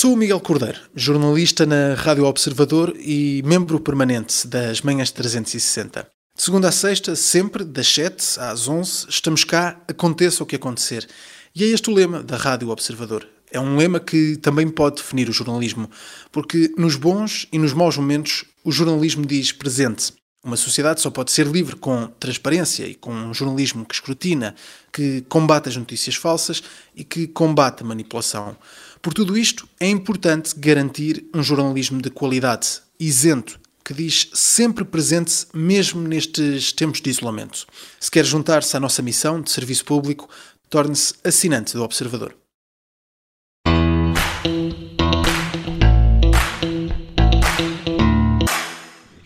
Sou 0.00 0.12
o 0.12 0.16
Miguel 0.16 0.38
Cordeiro, 0.38 0.78
jornalista 0.94 1.66
na 1.66 1.94
Rádio 1.94 2.24
Observador 2.24 2.94
e 3.00 3.42
membro 3.44 3.80
permanente 3.80 4.46
das 4.46 4.80
Manhãs 4.80 5.10
360. 5.10 6.06
De 6.36 6.40
segunda 6.40 6.68
a 6.68 6.70
sexta, 6.70 7.16
sempre, 7.16 7.64
das 7.64 7.92
7 7.92 8.38
às 8.38 8.68
11, 8.68 9.06
estamos 9.08 9.42
cá, 9.42 9.76
aconteça 9.88 10.40
o 10.44 10.46
que 10.46 10.54
acontecer. 10.54 11.04
E 11.52 11.64
é 11.64 11.66
este 11.66 11.90
o 11.90 11.92
lema 11.92 12.22
da 12.22 12.36
Rádio 12.36 12.68
Observador. 12.68 13.26
É 13.50 13.58
um 13.58 13.76
lema 13.76 13.98
que 13.98 14.36
também 14.36 14.68
pode 14.68 14.98
definir 14.98 15.28
o 15.28 15.32
jornalismo, 15.32 15.90
porque 16.30 16.72
nos 16.78 16.94
bons 16.94 17.48
e 17.50 17.58
nos 17.58 17.72
maus 17.72 17.96
momentos 17.96 18.44
o 18.62 18.70
jornalismo 18.70 19.26
diz 19.26 19.50
presente. 19.50 20.12
Uma 20.44 20.56
sociedade 20.56 21.00
só 21.00 21.10
pode 21.10 21.32
ser 21.32 21.48
livre 21.48 21.74
com 21.74 22.06
transparência 22.20 22.86
e 22.86 22.94
com 22.94 23.12
um 23.12 23.34
jornalismo 23.34 23.84
que 23.84 23.96
escrutina, 23.96 24.54
que 24.92 25.22
combate 25.22 25.68
as 25.68 25.76
notícias 25.76 26.14
falsas 26.14 26.62
e 26.94 27.02
que 27.02 27.26
combate 27.26 27.82
a 27.82 27.86
manipulação. 27.86 28.56
Por 29.00 29.14
tudo 29.14 29.38
isto, 29.38 29.68
é 29.78 29.88
importante 29.88 30.54
garantir 30.58 31.24
um 31.34 31.42
jornalismo 31.42 32.02
de 32.02 32.10
qualidade, 32.10 32.80
isento 32.98 33.60
que 33.88 33.94
diz 33.94 34.28
sempre 34.34 34.84
presente, 34.84 35.46
mesmo 35.54 36.06
nestes 36.06 36.72
tempos 36.74 37.00
de 37.00 37.08
isolamento. 37.08 37.64
Se 37.98 38.10
quer 38.10 38.22
juntar-se 38.22 38.76
à 38.76 38.80
nossa 38.80 39.00
missão 39.00 39.40
de 39.40 39.50
serviço 39.50 39.82
público, 39.86 40.28
torne-se 40.68 41.14
assinante 41.24 41.72
do 41.72 41.82
Observador. 41.82 42.36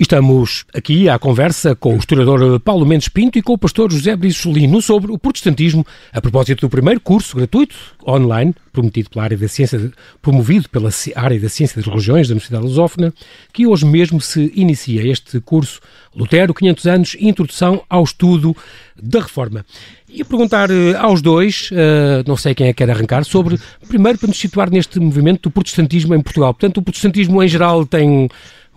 Estamos 0.02 0.64
aqui 0.74 1.08
à 1.08 1.16
conversa 1.16 1.76
com 1.76 1.94
o 1.94 1.96
historiador 1.96 2.58
Paulo 2.58 2.84
Mendes 2.84 3.06
Pinto 3.06 3.38
e 3.38 3.42
com 3.42 3.52
o 3.52 3.58
pastor 3.58 3.92
José 3.92 4.16
Brisolino 4.16 4.82
sobre 4.82 5.12
o 5.12 5.16
protestantismo, 5.16 5.86
a 6.12 6.20
propósito 6.20 6.62
do 6.62 6.68
primeiro 6.68 6.98
curso 6.98 7.36
gratuito 7.36 7.76
online, 8.04 8.52
prometido 8.72 9.10
pela 9.10 9.22
área 9.26 9.38
da 9.38 9.46
ciência, 9.46 9.92
promovido 10.20 10.68
pela 10.68 10.90
área 11.14 11.38
da 11.38 11.48
ciência 11.48 11.76
das 11.76 11.86
religiões 11.86 12.26
da 12.26 12.32
Universidade 12.32 12.64
Lusófona, 12.64 13.14
que 13.52 13.64
hoje 13.64 13.86
mesmo 13.86 14.20
se 14.20 14.52
inicia 14.56 15.06
este 15.06 15.40
curso 15.40 15.80
Lutero, 16.16 16.52
500 16.52 16.86
anos, 16.86 17.16
Introdução 17.20 17.84
ao 17.88 18.02
Estudo 18.02 18.56
da 19.00 19.20
Reforma. 19.20 19.64
E 20.08 20.24
perguntar 20.24 20.68
uh, 20.68 20.98
aos 20.98 21.22
dois, 21.22 21.70
uh, 21.70 22.26
não 22.26 22.36
sei 22.36 22.56
quem 22.56 22.66
é 22.66 22.72
que 22.72 22.84
quer 22.84 22.90
arrancar, 22.90 23.24
sobre, 23.24 23.56
primeiro, 23.86 24.18
para 24.18 24.26
nos 24.26 24.38
situar 24.38 24.68
neste 24.68 24.98
movimento 24.98 25.42
do 25.42 25.50
protestantismo 25.52 26.12
em 26.12 26.20
Portugal. 26.20 26.52
Portanto, 26.52 26.78
o 26.78 26.82
protestantismo 26.82 27.40
em 27.40 27.46
geral 27.46 27.86
tem 27.86 28.28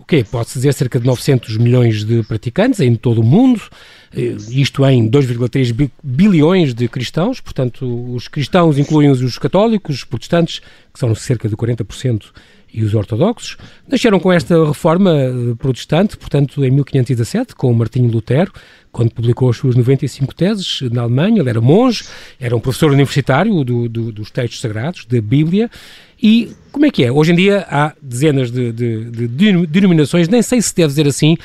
quê? 0.06 0.24
Pode-se 0.24 0.54
dizer 0.54 0.72
cerca 0.72 1.00
de 1.00 1.06
900 1.06 1.56
milhões 1.56 2.04
de 2.04 2.22
praticantes 2.22 2.80
em 2.80 2.94
todo 2.94 3.20
o 3.20 3.24
mundo, 3.24 3.60
eh, 4.14 4.36
isto 4.50 4.84
em 4.86 5.08
2,3 5.08 5.90
bilhões 6.02 6.72
de 6.72 6.88
cristãos, 6.88 7.40
portanto, 7.40 8.14
os 8.14 8.28
cristãos 8.28 8.78
incluem 8.78 9.10
os 9.10 9.38
católicos, 9.38 9.96
os 9.96 10.04
protestantes, 10.04 10.60
que 10.92 10.98
são 10.98 11.14
cerca 11.14 11.48
de 11.48 11.56
40%, 11.56 12.32
e 12.76 12.84
os 12.84 12.94
ortodoxos. 12.94 13.56
Nasceram 13.88 14.20
com 14.20 14.30
esta 14.30 14.66
reforma 14.66 15.10
eh, 15.10 15.54
protestante, 15.58 16.16
portanto, 16.16 16.62
em 16.62 16.70
1517, 16.70 17.54
com 17.54 17.72
Martinho 17.72 18.10
Lutero, 18.10 18.52
quando 18.92 19.12
publicou 19.12 19.48
as 19.48 19.56
suas 19.56 19.74
95 19.74 20.34
teses 20.34 20.82
na 20.92 21.02
Alemanha. 21.02 21.40
Ele 21.40 21.48
era 21.48 21.60
monge, 21.60 22.04
era 22.38 22.54
um 22.54 22.60
professor 22.60 22.90
universitário 22.90 23.64
do, 23.64 23.88
do, 23.88 24.12
dos 24.12 24.30
textos 24.30 24.60
sagrados, 24.60 25.06
da 25.06 25.20
Bíblia, 25.20 25.70
e 26.22 26.52
como 26.72 26.84
é 26.84 26.90
que 26.90 27.04
é? 27.04 27.10
Hoje 27.10 27.32
em 27.32 27.36
dia 27.36 27.66
há 27.70 27.94
dezenas 28.02 28.50
de, 28.50 28.72
de, 28.72 29.10
de, 29.10 29.66
denominações, 29.66 30.28
nem 30.28 30.42
sei 30.42 30.60
se 30.60 30.74
deve 30.74 30.88
dizer 30.88 31.06
assim, 31.06 31.36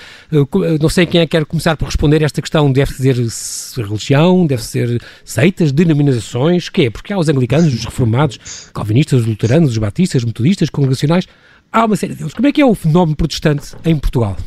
não 0.80 0.90
sei 0.90 1.06
quem 1.06 1.22
é 1.22 1.25
que 1.25 1.32
quer 1.32 1.46
começar 1.46 1.78
por 1.78 1.86
responder 1.86 2.22
esta 2.22 2.42
questão, 2.42 2.72
deve 2.72 2.92
dizer 2.92 3.16
religião, 3.78 4.46
deve 4.46 4.63
ser 4.63 5.01
seitas, 5.24 5.72
denominações, 5.72 6.68
que 6.68 6.84
é? 6.84 6.90
Porque 6.90 7.13
há 7.13 7.18
os 7.18 7.30
anglicanos, 7.30 7.74
os 7.74 7.86
reformados, 7.86 8.70
calvinistas, 8.74 9.22
os 9.22 9.25
luteranos, 9.25 9.72
os 9.72 9.78
batistas, 9.78 10.24
metodistas, 10.24 10.70
congregacionais, 10.70 11.28
há 11.72 11.86
uma 11.86 11.96
série 11.96 12.13
deles. 12.13 12.34
Como 12.34 12.48
é 12.48 12.51
que 12.51 12.62
é 12.62 12.66
o 12.66 12.75
fenómeno 12.75 13.16
protestante 13.16 13.74
em 13.86 13.98
Portugal? 13.98 14.38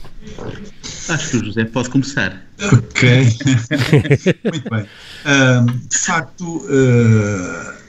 Acho 1.08 1.30
que 1.30 1.36
o 1.36 1.44
José 1.44 1.64
pode 1.64 1.90
começar. 1.90 2.42
Ok. 2.72 3.08
Muito 4.44 4.70
bem. 4.70 4.82
Uh, 4.82 5.88
de 5.88 5.98
facto, 5.98 6.58
uh, 6.58 7.83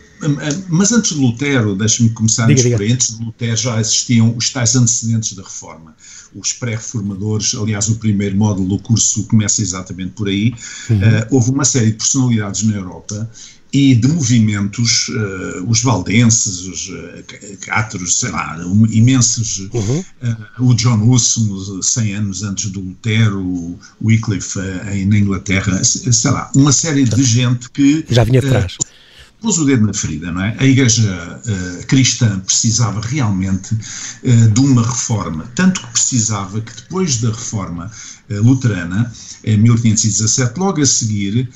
mas 0.69 0.91
antes 0.91 1.13
de 1.13 1.19
Lutero, 1.19 1.75
deixe-me 1.75 2.09
começar 2.09 2.47
diga, 2.47 2.61
diga. 2.61 2.93
antes 2.93 3.17
de 3.17 3.23
Lutero 3.23 3.55
já 3.55 3.79
existiam 3.79 4.35
os 4.35 4.49
tais 4.49 4.75
antecedentes 4.75 5.33
da 5.33 5.43
reforma. 5.43 5.95
Os 6.33 6.53
pré-reformadores, 6.53 7.55
aliás, 7.55 7.87
o 7.87 7.95
primeiro 7.95 8.35
módulo 8.35 8.67
do 8.69 8.79
curso 8.79 9.23
começa 9.25 9.61
exatamente 9.61 10.11
por 10.11 10.27
aí. 10.27 10.53
Uhum. 10.89 10.97
Uh, 10.97 11.27
houve 11.31 11.51
uma 11.51 11.63
série 11.63 11.87
de 11.87 11.93
personalidades 11.93 12.63
na 12.63 12.75
Europa 12.75 13.29
e 13.75 13.93
de 13.93 14.07
movimentos, 14.07 15.09
uh, 15.09 15.69
os 15.69 15.81
valdenses, 15.81 16.61
os 16.61 16.87
uh, 16.87 17.57
cátaros, 17.59 18.19
sei 18.19 18.31
lá, 18.31 18.57
um, 18.65 18.85
imensos, 18.85 19.67
uhum. 19.73 19.99
uh, 19.99 20.69
o 20.69 20.73
John 20.73 21.09
Husson, 21.09 21.81
100 21.81 22.15
anos 22.15 22.43
antes 22.43 22.69
do 22.71 22.79
Lutero, 22.79 23.41
o 23.41 23.79
Wycliffe 24.01 24.59
uh, 24.59 25.07
na 25.07 25.17
Inglaterra, 25.17 25.83
sei 25.83 26.31
lá, 26.31 26.49
uma 26.55 26.71
série 26.71 27.03
de 27.03 27.21
gente 27.21 27.69
que... 27.69 28.05
Já 28.09 28.23
vinha 28.23 28.39
atrás 28.39 28.77
pôs 29.45 29.59
o 29.59 29.65
dedo 29.65 29.85
na 29.85 29.93
ferida, 29.93 30.31
não 30.31 30.41
é? 30.41 30.55
A 30.59 30.65
Igreja 30.65 31.39
uh, 31.45 31.85
cristã 31.85 32.39
precisava 32.39 32.99
realmente 32.99 33.75
uh, 33.75 34.49
de 34.51 34.59
uma 34.59 34.81
reforma, 34.81 35.45
tanto 35.53 35.81
que 35.81 35.87
precisava 35.91 36.59
que 36.61 36.75
depois 36.75 37.17
da 37.17 37.29
reforma 37.29 37.91
uh, 38.31 38.41
luterana, 38.41 39.11
em 39.43 39.55
1517, 39.57 40.59
logo 40.59 40.81
a 40.81 40.85
seguir, 40.85 41.47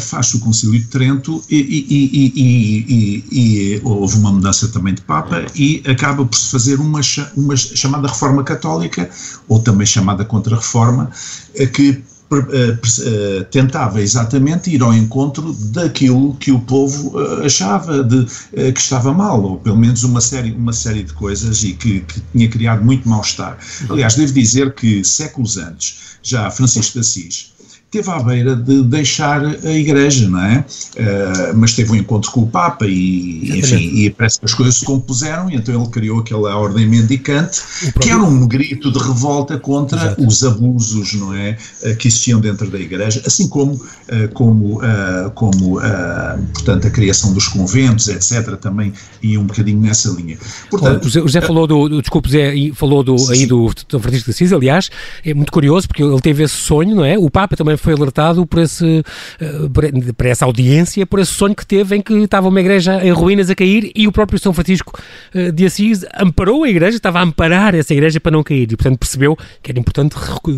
faz 0.00 0.32
o 0.32 0.40
Concílio 0.40 0.80
de 0.80 0.86
Trento 0.86 1.44
e, 1.48 1.56
e, 1.56 2.32
e, 2.34 3.24
e, 3.30 3.80
houve 3.84 4.16
uma 4.16 4.32
mudança 4.32 4.66
também 4.68 4.94
de 4.94 5.02
Papa 5.02 5.44
e 5.54 5.82
acaba 5.86 6.24
por 6.24 6.36
se 6.36 6.50
fazer 6.50 6.80
uma, 6.80 7.00
uma 7.36 7.54
chamada 7.54 8.08
Reforma 8.08 8.42
Católica, 8.42 9.08
ou 9.46 9.60
também 9.60 9.86
chamada 9.86 10.24
Contra-Reforma, 10.24 11.10
que 11.74 12.02
tentava 13.50 14.02
exatamente 14.02 14.70
ir 14.70 14.82
ao 14.82 14.92
encontro 14.92 15.52
daquilo 15.52 16.34
que 16.34 16.52
o 16.52 16.60
povo 16.60 17.18
eh, 17.20 17.46
achava 17.46 18.02
de, 18.04 18.26
que 18.72 18.80
estava 18.80 19.12
mal, 19.12 19.42
ou 19.42 19.58
pelo 19.58 19.76
menos 19.76 20.04
uma 20.04 20.20
série, 20.20 20.52
uma 20.52 20.72
série 20.72 21.02
de 21.02 21.12
coisas 21.14 21.62
e 21.64 21.72
que, 21.72 22.00
que 22.00 22.20
tinha 22.32 22.48
criado 22.48 22.84
muito 22.84 23.08
mal-estar. 23.08 23.58
Aliás, 23.88 24.14
devo 24.14 24.32
dizer 24.32 24.74
que 24.74 25.02
séculos 25.02 25.56
antes, 25.56 26.18
já 26.22 26.50
Francisco 26.50 26.94
de 26.94 27.00
Assis, 27.00 27.52
teve 27.90 28.10
à 28.10 28.22
beira 28.22 28.54
de 28.54 28.82
deixar 28.82 29.42
a 29.44 29.70
Igreja, 29.70 30.28
não 30.28 30.42
é? 30.42 30.58
Uh, 30.58 31.56
mas 31.56 31.74
teve 31.74 31.92
um 31.92 31.96
encontro 31.96 32.30
com 32.30 32.42
o 32.42 32.46
Papa 32.46 32.86
e, 32.86 33.58
enfim, 33.58 33.76
e 33.76 34.10
parece 34.10 34.38
que 34.38 34.44
as 34.44 34.54
coisas 34.54 34.76
se 34.76 34.84
compuseram 34.84 35.50
e 35.50 35.56
então 35.56 35.74
ele 35.74 35.90
criou 35.90 36.20
aquela 36.20 36.54
ordem 36.54 36.86
mendicante 36.86 37.62
que 38.00 38.10
era 38.10 38.22
um 38.22 38.46
grito 38.46 38.92
de 38.92 38.98
revolta 38.98 39.58
contra 39.58 39.98
Exato. 39.98 40.26
os 40.26 40.44
abusos, 40.44 41.14
não 41.14 41.34
é? 41.34 41.56
Uh, 41.82 41.96
que 41.96 42.08
existiam 42.08 42.40
dentro 42.40 42.68
da 42.70 42.78
Igreja, 42.78 43.22
assim 43.26 43.48
como, 43.48 43.72
uh, 43.72 44.28
como, 44.34 44.80
como 45.34 45.80
portanto, 46.52 46.86
a 46.86 46.90
criação 46.90 47.32
dos 47.32 47.48
conventos, 47.48 48.08
etc., 48.08 48.56
também 48.56 48.92
ia 49.22 49.40
um 49.40 49.44
bocadinho 49.44 49.80
nessa 49.80 50.10
linha. 50.10 50.36
Portanto, 50.70 51.06
o 51.06 51.08
José, 51.08 51.40
falou 51.40 51.66
do, 51.66 51.88
do 51.88 52.00
desculpe, 52.02 52.30
Zé, 52.30 52.52
falou 52.74 53.02
do, 53.02 53.16
aí 53.30 53.46
do, 53.46 53.72
do 53.88 54.00
Francisco 54.00 54.26
de 54.26 54.30
Assis, 54.32 54.52
aliás, 54.52 54.90
é 55.24 55.32
muito 55.32 55.50
curioso 55.50 55.88
porque 55.88 56.02
ele 56.02 56.20
teve 56.20 56.42
esse 56.42 56.54
sonho, 56.54 56.94
não 56.94 57.04
é? 57.04 57.18
O 57.18 57.30
Papa 57.30 57.56
também 57.56 57.77
foi 57.78 57.94
alertado 57.94 58.46
por, 58.46 58.60
esse, 58.60 59.04
eh, 59.40 60.12
por 60.16 60.26
essa 60.26 60.44
audiência, 60.44 61.06
por 61.06 61.18
esse 61.18 61.32
sonho 61.32 61.54
que 61.54 61.66
teve 61.66 61.96
em 61.96 62.00
que 62.00 62.14
estava 62.14 62.48
uma 62.48 62.60
igreja 62.60 63.04
em 63.04 63.10
ruínas 63.10 63.50
a 63.50 63.54
cair 63.54 63.90
e 63.94 64.06
o 64.06 64.12
próprio 64.12 64.38
São 64.38 64.52
Francisco 64.52 64.98
eh, 65.34 65.50
de 65.50 65.66
Assis 65.66 66.04
amparou 66.14 66.64
a 66.64 66.68
igreja, 66.68 66.96
estava 66.96 67.20
a 67.20 67.22
amparar 67.22 67.74
essa 67.74 67.92
igreja 67.92 68.20
para 68.20 68.32
não 68.32 68.42
cair 68.42 68.70
e, 68.70 68.76
portanto, 68.76 68.98
percebeu 68.98 69.36
que 69.62 69.70
era 69.70 69.78
importante 69.78 70.16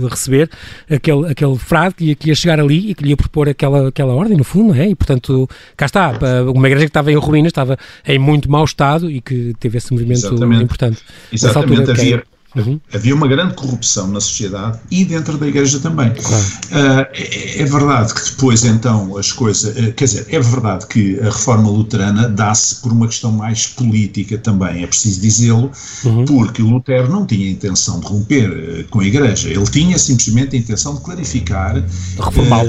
receber 0.08 0.50
aquele, 0.90 1.30
aquele 1.30 1.56
frade 1.58 1.94
que 1.94 2.04
ia, 2.04 2.14
que 2.14 2.28
ia 2.28 2.34
chegar 2.34 2.60
ali 2.60 2.90
e 2.90 2.94
que 2.94 3.02
lhe 3.02 3.10
ia 3.10 3.16
propor 3.16 3.48
aquela, 3.48 3.88
aquela 3.88 4.14
ordem, 4.14 4.36
no 4.36 4.44
fundo, 4.44 4.74
é? 4.74 4.88
E, 4.88 4.94
portanto, 4.94 5.48
cá 5.76 5.86
está, 5.86 6.12
uma 6.54 6.66
igreja 6.66 6.86
que 6.86 6.90
estava 6.90 7.10
em 7.12 7.16
ruínas, 7.16 7.50
estava 7.50 7.78
em 8.06 8.18
muito 8.18 8.50
mau 8.50 8.64
estado 8.64 9.10
e 9.10 9.20
que 9.20 9.54
teve 9.58 9.78
esse 9.78 9.92
movimento 9.92 10.26
Exatamente. 10.26 10.62
importante. 10.62 10.98
Exatamente, 11.32 11.80
altura, 11.80 11.92
havia, 11.92 12.22
Uhum. 12.56 12.80
Havia 12.92 13.14
uma 13.14 13.28
grande 13.28 13.54
corrupção 13.54 14.08
na 14.08 14.20
sociedade 14.20 14.80
e 14.90 15.04
dentro 15.04 15.38
da 15.38 15.46
Igreja 15.46 15.78
também. 15.78 16.12
Claro. 16.14 16.44
Uh, 16.44 17.06
é, 17.14 17.62
é, 17.62 17.64
verdade 17.64 18.12
que 18.12 18.30
depois, 18.30 18.64
então, 18.64 19.16
as 19.16 19.30
coisas. 19.30 19.76
Uh, 19.76 19.92
quer 19.92 20.04
dizer, 20.04 20.26
é 20.28 20.40
verdade 20.40 20.86
que 20.86 21.20
a 21.20 21.26
reforma 21.26 21.70
luterana 21.70 22.28
dá-se 22.28 22.76
por 22.76 22.92
uma 22.92 23.06
questão 23.06 23.30
mais 23.30 23.66
política 23.68 24.36
também, 24.36 24.82
é 24.82 24.86
preciso 24.86 25.20
dizê-lo, 25.20 25.70
uhum. 26.04 26.24
porque 26.24 26.60
Lutero 26.60 27.08
não 27.08 27.24
tinha 27.24 27.48
intenção 27.48 28.00
de 28.00 28.06
romper 28.06 28.50
uh, 28.50 28.88
com 28.88 29.00
a 29.00 29.06
Igreja. 29.06 29.48
Ele 29.48 29.66
tinha 29.66 29.96
simplesmente 29.96 30.56
a 30.56 30.58
intenção 30.58 30.96
de 30.96 31.02
clarificar 31.02 31.84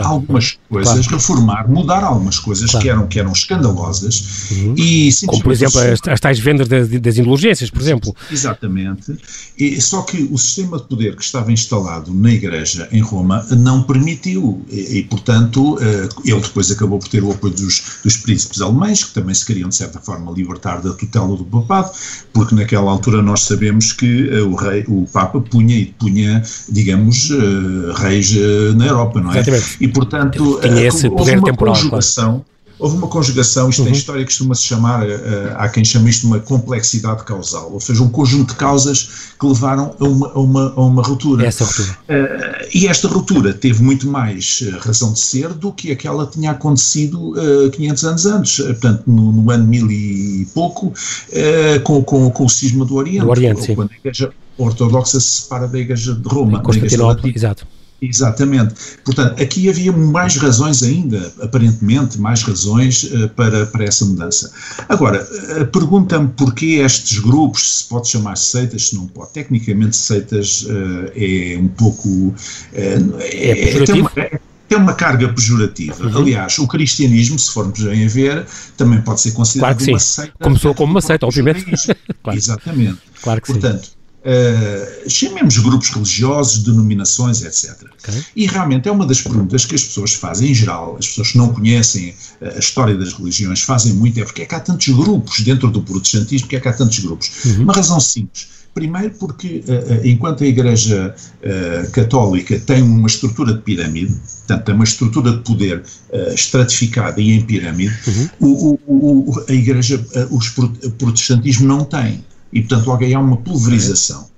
algumas 0.03 0.57
coisas, 0.69 0.93
claro. 0.93 1.17
reformar, 1.17 1.67
mudar 1.67 2.03
algumas 2.03 2.37
coisas 2.37 2.69
claro. 2.69 2.83
que, 2.83 2.89
eram, 2.89 3.07
que 3.07 3.19
eram 3.19 3.31
escandalosas. 3.31 4.51
Uhum. 4.51 4.75
E, 4.77 5.09
Como, 5.25 5.41
por 5.41 5.51
exemplo, 5.51 5.79
as, 5.79 5.99
as 6.07 6.19
tais 6.19 6.37
vendas 6.37 6.67
das, 6.67 6.87
das 6.87 7.17
indulgências, 7.17 7.69
por 7.71 7.81
exemplo. 7.81 8.15
Exatamente. 8.31 9.17
E, 9.57 9.70
só 9.79 10.01
que 10.01 10.27
o 10.31 10.37
sistema 10.37 10.77
de 10.77 10.85
poder 10.85 11.15
que 11.15 11.23
estava 11.23 11.51
instalado 11.51 12.13
na 12.13 12.31
Igreja 12.31 12.87
em 12.91 13.01
Roma 13.01 13.45
não 13.51 13.83
permitiu, 13.83 14.65
e, 14.69 14.99
e 14.99 15.03
portanto, 15.03 15.77
eh, 15.79 16.09
ele 16.25 16.41
depois 16.41 16.71
acabou 16.71 16.99
por 16.99 17.07
ter 17.07 17.23
o 17.23 17.31
apoio 17.31 17.53
dos, 17.53 17.99
dos, 18.03 18.17
príncipes 18.17 18.61
alemães, 18.61 19.03
que 19.03 19.13
também 19.13 19.33
se 19.35 19.45
queriam, 19.45 19.69
de 19.69 19.75
certa 19.75 19.99
forma, 19.99 20.31
libertar 20.31 20.81
da 20.81 20.93
tutela 20.93 21.35
do 21.37 21.45
papado, 21.45 21.91
porque 22.33 22.55
naquela 22.55 22.91
altura 22.91 23.21
nós 23.21 23.41
sabemos 23.41 23.93
que 23.93 24.29
eh, 24.29 24.41
o 24.41 24.55
rei, 24.55 24.83
o 24.87 25.05
Papa 25.11 25.39
punha 25.39 25.77
e 25.77 25.85
punha, 25.85 26.43
digamos, 26.67 27.29
eh, 27.31 27.93
reis 27.95 28.31
na 28.75 28.87
Europa, 28.87 29.21
não 29.21 29.31
é? 29.31 29.39
Exatamente. 29.39 29.77
E, 29.79 29.87
portanto, 29.87 30.59
Tinha 30.61 30.81
esse 30.87 31.09
poder 31.09 31.37
uma 31.37 31.45
temporal, 31.45 31.75
conjugação, 31.75 32.25
claro 32.25 32.51
houve 32.81 32.97
uma 32.97 33.07
conjugação, 33.07 33.69
isto 33.69 33.83
uhum. 33.83 33.89
na 33.89 33.91
história 33.91 34.25
costuma-se 34.25 34.63
chamar, 34.63 35.07
uh, 35.07 35.11
há 35.55 35.69
quem 35.69 35.85
chama 35.85 36.09
isto 36.09 36.21
de 36.21 36.27
uma 36.27 36.39
complexidade 36.39 37.23
causal, 37.23 37.71
ou 37.71 37.79
seja, 37.79 38.01
um 38.01 38.09
conjunto 38.09 38.49
de 38.49 38.55
causas 38.55 39.31
que 39.39 39.45
levaram 39.45 39.95
a 39.99 40.03
uma, 40.03 40.31
a 40.33 40.39
uma, 40.39 40.73
a 40.75 40.81
uma 40.81 41.03
ruptura. 41.03 41.45
Essa 41.45 41.63
ruptura. 41.63 41.97
Uh, 42.09 42.67
e 42.73 42.87
esta 42.87 43.07
ruptura 43.07 43.53
teve 43.53 43.83
muito 43.83 44.07
mais 44.07 44.63
razão 44.79 45.13
de 45.13 45.19
ser 45.19 45.49
do 45.49 45.71
que 45.71 45.91
aquela 45.91 46.25
que 46.25 46.33
tinha 46.33 46.51
acontecido 46.51 47.33
uh, 47.33 47.69
500 47.69 48.03
anos 48.05 48.25
antes, 48.25 48.65
portanto, 48.65 49.03
no, 49.05 49.31
no, 49.31 49.51
ano 49.51 49.67
mil 49.67 49.91
e 49.91 50.47
pouco, 50.53 50.91
com, 51.83 52.03
com, 52.03 52.29
com 52.31 52.45
o 52.45 52.49
cisma 52.49 52.83
do 52.83 52.95
Oriente, 52.95 53.21
do 53.21 53.29
Oriente 53.29 53.75
quando 53.75 53.91
a 53.91 53.95
Igreja 53.95 54.31
Ortodoxa 54.57 55.19
se 55.19 55.41
separa 55.41 55.67
da 55.67 55.77
Igreja 55.77 56.13
de 56.15 56.27
Roma. 56.27 56.61
Constantinopla, 56.61 57.29
exato. 57.29 57.67
Exatamente. 58.01 58.73
Portanto, 59.05 59.39
aqui 59.39 59.69
havia 59.69 59.91
mais 59.91 60.35
razões 60.35 60.81
ainda, 60.81 61.31
aparentemente, 61.39 62.19
mais 62.19 62.41
razões 62.41 63.03
uh, 63.03 63.29
para, 63.29 63.67
para 63.67 63.83
essa 63.83 64.03
mudança. 64.03 64.51
Agora, 64.89 65.23
uh, 65.23 65.67
pergunta-me 65.67 66.27
porquê 66.29 66.81
estes 66.83 67.19
grupos, 67.19 67.79
se 67.79 67.83
pode 67.87 68.07
chamar 68.07 68.37
seitas, 68.37 68.89
se 68.89 68.95
não 68.95 69.05
pode. 69.05 69.33
Tecnicamente, 69.33 69.95
seitas 69.95 70.63
uh, 70.63 71.11
é 71.15 71.57
um 71.59 71.67
pouco. 71.67 72.33
é, 72.73 72.95
é, 73.77 73.85
tem, 73.85 74.01
uma, 74.01 74.09
tem 74.09 74.77
uma 74.79 74.93
carga 74.95 75.31
pejorativa. 75.31 76.03
Uhum. 76.03 76.17
Aliás, 76.17 76.57
o 76.57 76.67
cristianismo, 76.67 77.37
se 77.37 77.51
formos 77.51 77.83
bem 77.83 78.03
a 78.03 78.09
ver, 78.09 78.47
também 78.75 78.99
pode 78.99 79.21
ser 79.21 79.33
considerado 79.33 79.77
claro 79.77 79.91
uma 79.91 79.99
seita. 79.99 80.33
Começou 80.41 80.73
como 80.73 80.91
uma 80.91 81.01
seita, 81.01 81.27
obviamente. 81.27 81.65
claro. 82.23 82.39
Exatamente. 82.39 82.97
Claro 83.21 83.41
que 83.41 83.47
Portanto, 83.47 83.85
sim 83.85 84.00
Uh, 84.23 85.09
chamemos 85.09 85.57
grupos 85.57 85.89
religiosos, 85.89 86.61
denominações, 86.63 87.41
etc. 87.41 87.89
Okay. 88.03 88.23
E 88.35 88.45
realmente 88.45 88.87
é 88.87 88.91
uma 88.91 89.03
das 89.03 89.19
perguntas 89.19 89.65
que 89.65 89.73
as 89.73 89.83
pessoas 89.83 90.13
fazem, 90.13 90.51
em 90.51 90.53
geral, 90.53 90.95
as 90.99 91.07
pessoas 91.07 91.31
que 91.31 91.39
não 91.39 91.51
conhecem 91.51 92.13
uh, 92.39 92.55
a 92.55 92.59
história 92.59 92.95
das 92.95 93.13
religiões 93.13 93.61
fazem 93.63 93.93
muito, 93.93 94.19
é 94.19 94.23
porque 94.23 94.43
é 94.43 94.45
que 94.45 94.53
há 94.53 94.59
tantos 94.59 94.87
grupos 94.89 95.39
dentro 95.39 95.71
do 95.71 95.81
protestantismo, 95.81 96.45
porque 96.45 96.55
é 96.55 96.59
que 96.59 96.67
há 96.67 96.73
tantos 96.73 96.99
grupos? 96.99 97.31
Uhum. 97.45 97.63
Uma 97.63 97.73
razão 97.73 97.99
simples, 97.99 98.61
Primeiro 98.73 99.13
porque, 99.19 99.61
enquanto 100.01 100.45
a 100.45 100.47
Igreja 100.47 101.13
Católica 101.91 102.57
tem 102.57 102.81
uma 102.81 103.05
estrutura 103.05 103.53
de 103.53 103.59
pirâmide, 103.59 104.13
portanto, 104.13 104.63
tem 104.63 104.75
uma 104.75 104.85
estrutura 104.85 105.31
de 105.33 105.39
poder 105.39 105.83
estratificada 106.33 107.19
e 107.19 107.31
em 107.31 107.41
pirâmide, 107.41 107.93
uhum. 108.07 108.29
o, 108.39 108.79
o, 108.87 109.29
o, 109.29 109.45
a 109.49 109.51
Igreja, 109.51 110.01
o 110.29 110.91
protestantismo 110.91 111.67
não 111.67 111.83
tem. 111.83 112.23
E, 112.51 112.61
portanto, 112.61 112.87
logo 112.87 113.03
aí 113.03 113.13
há 113.13 113.19
uma 113.19 113.37
pulverização. 113.37 114.29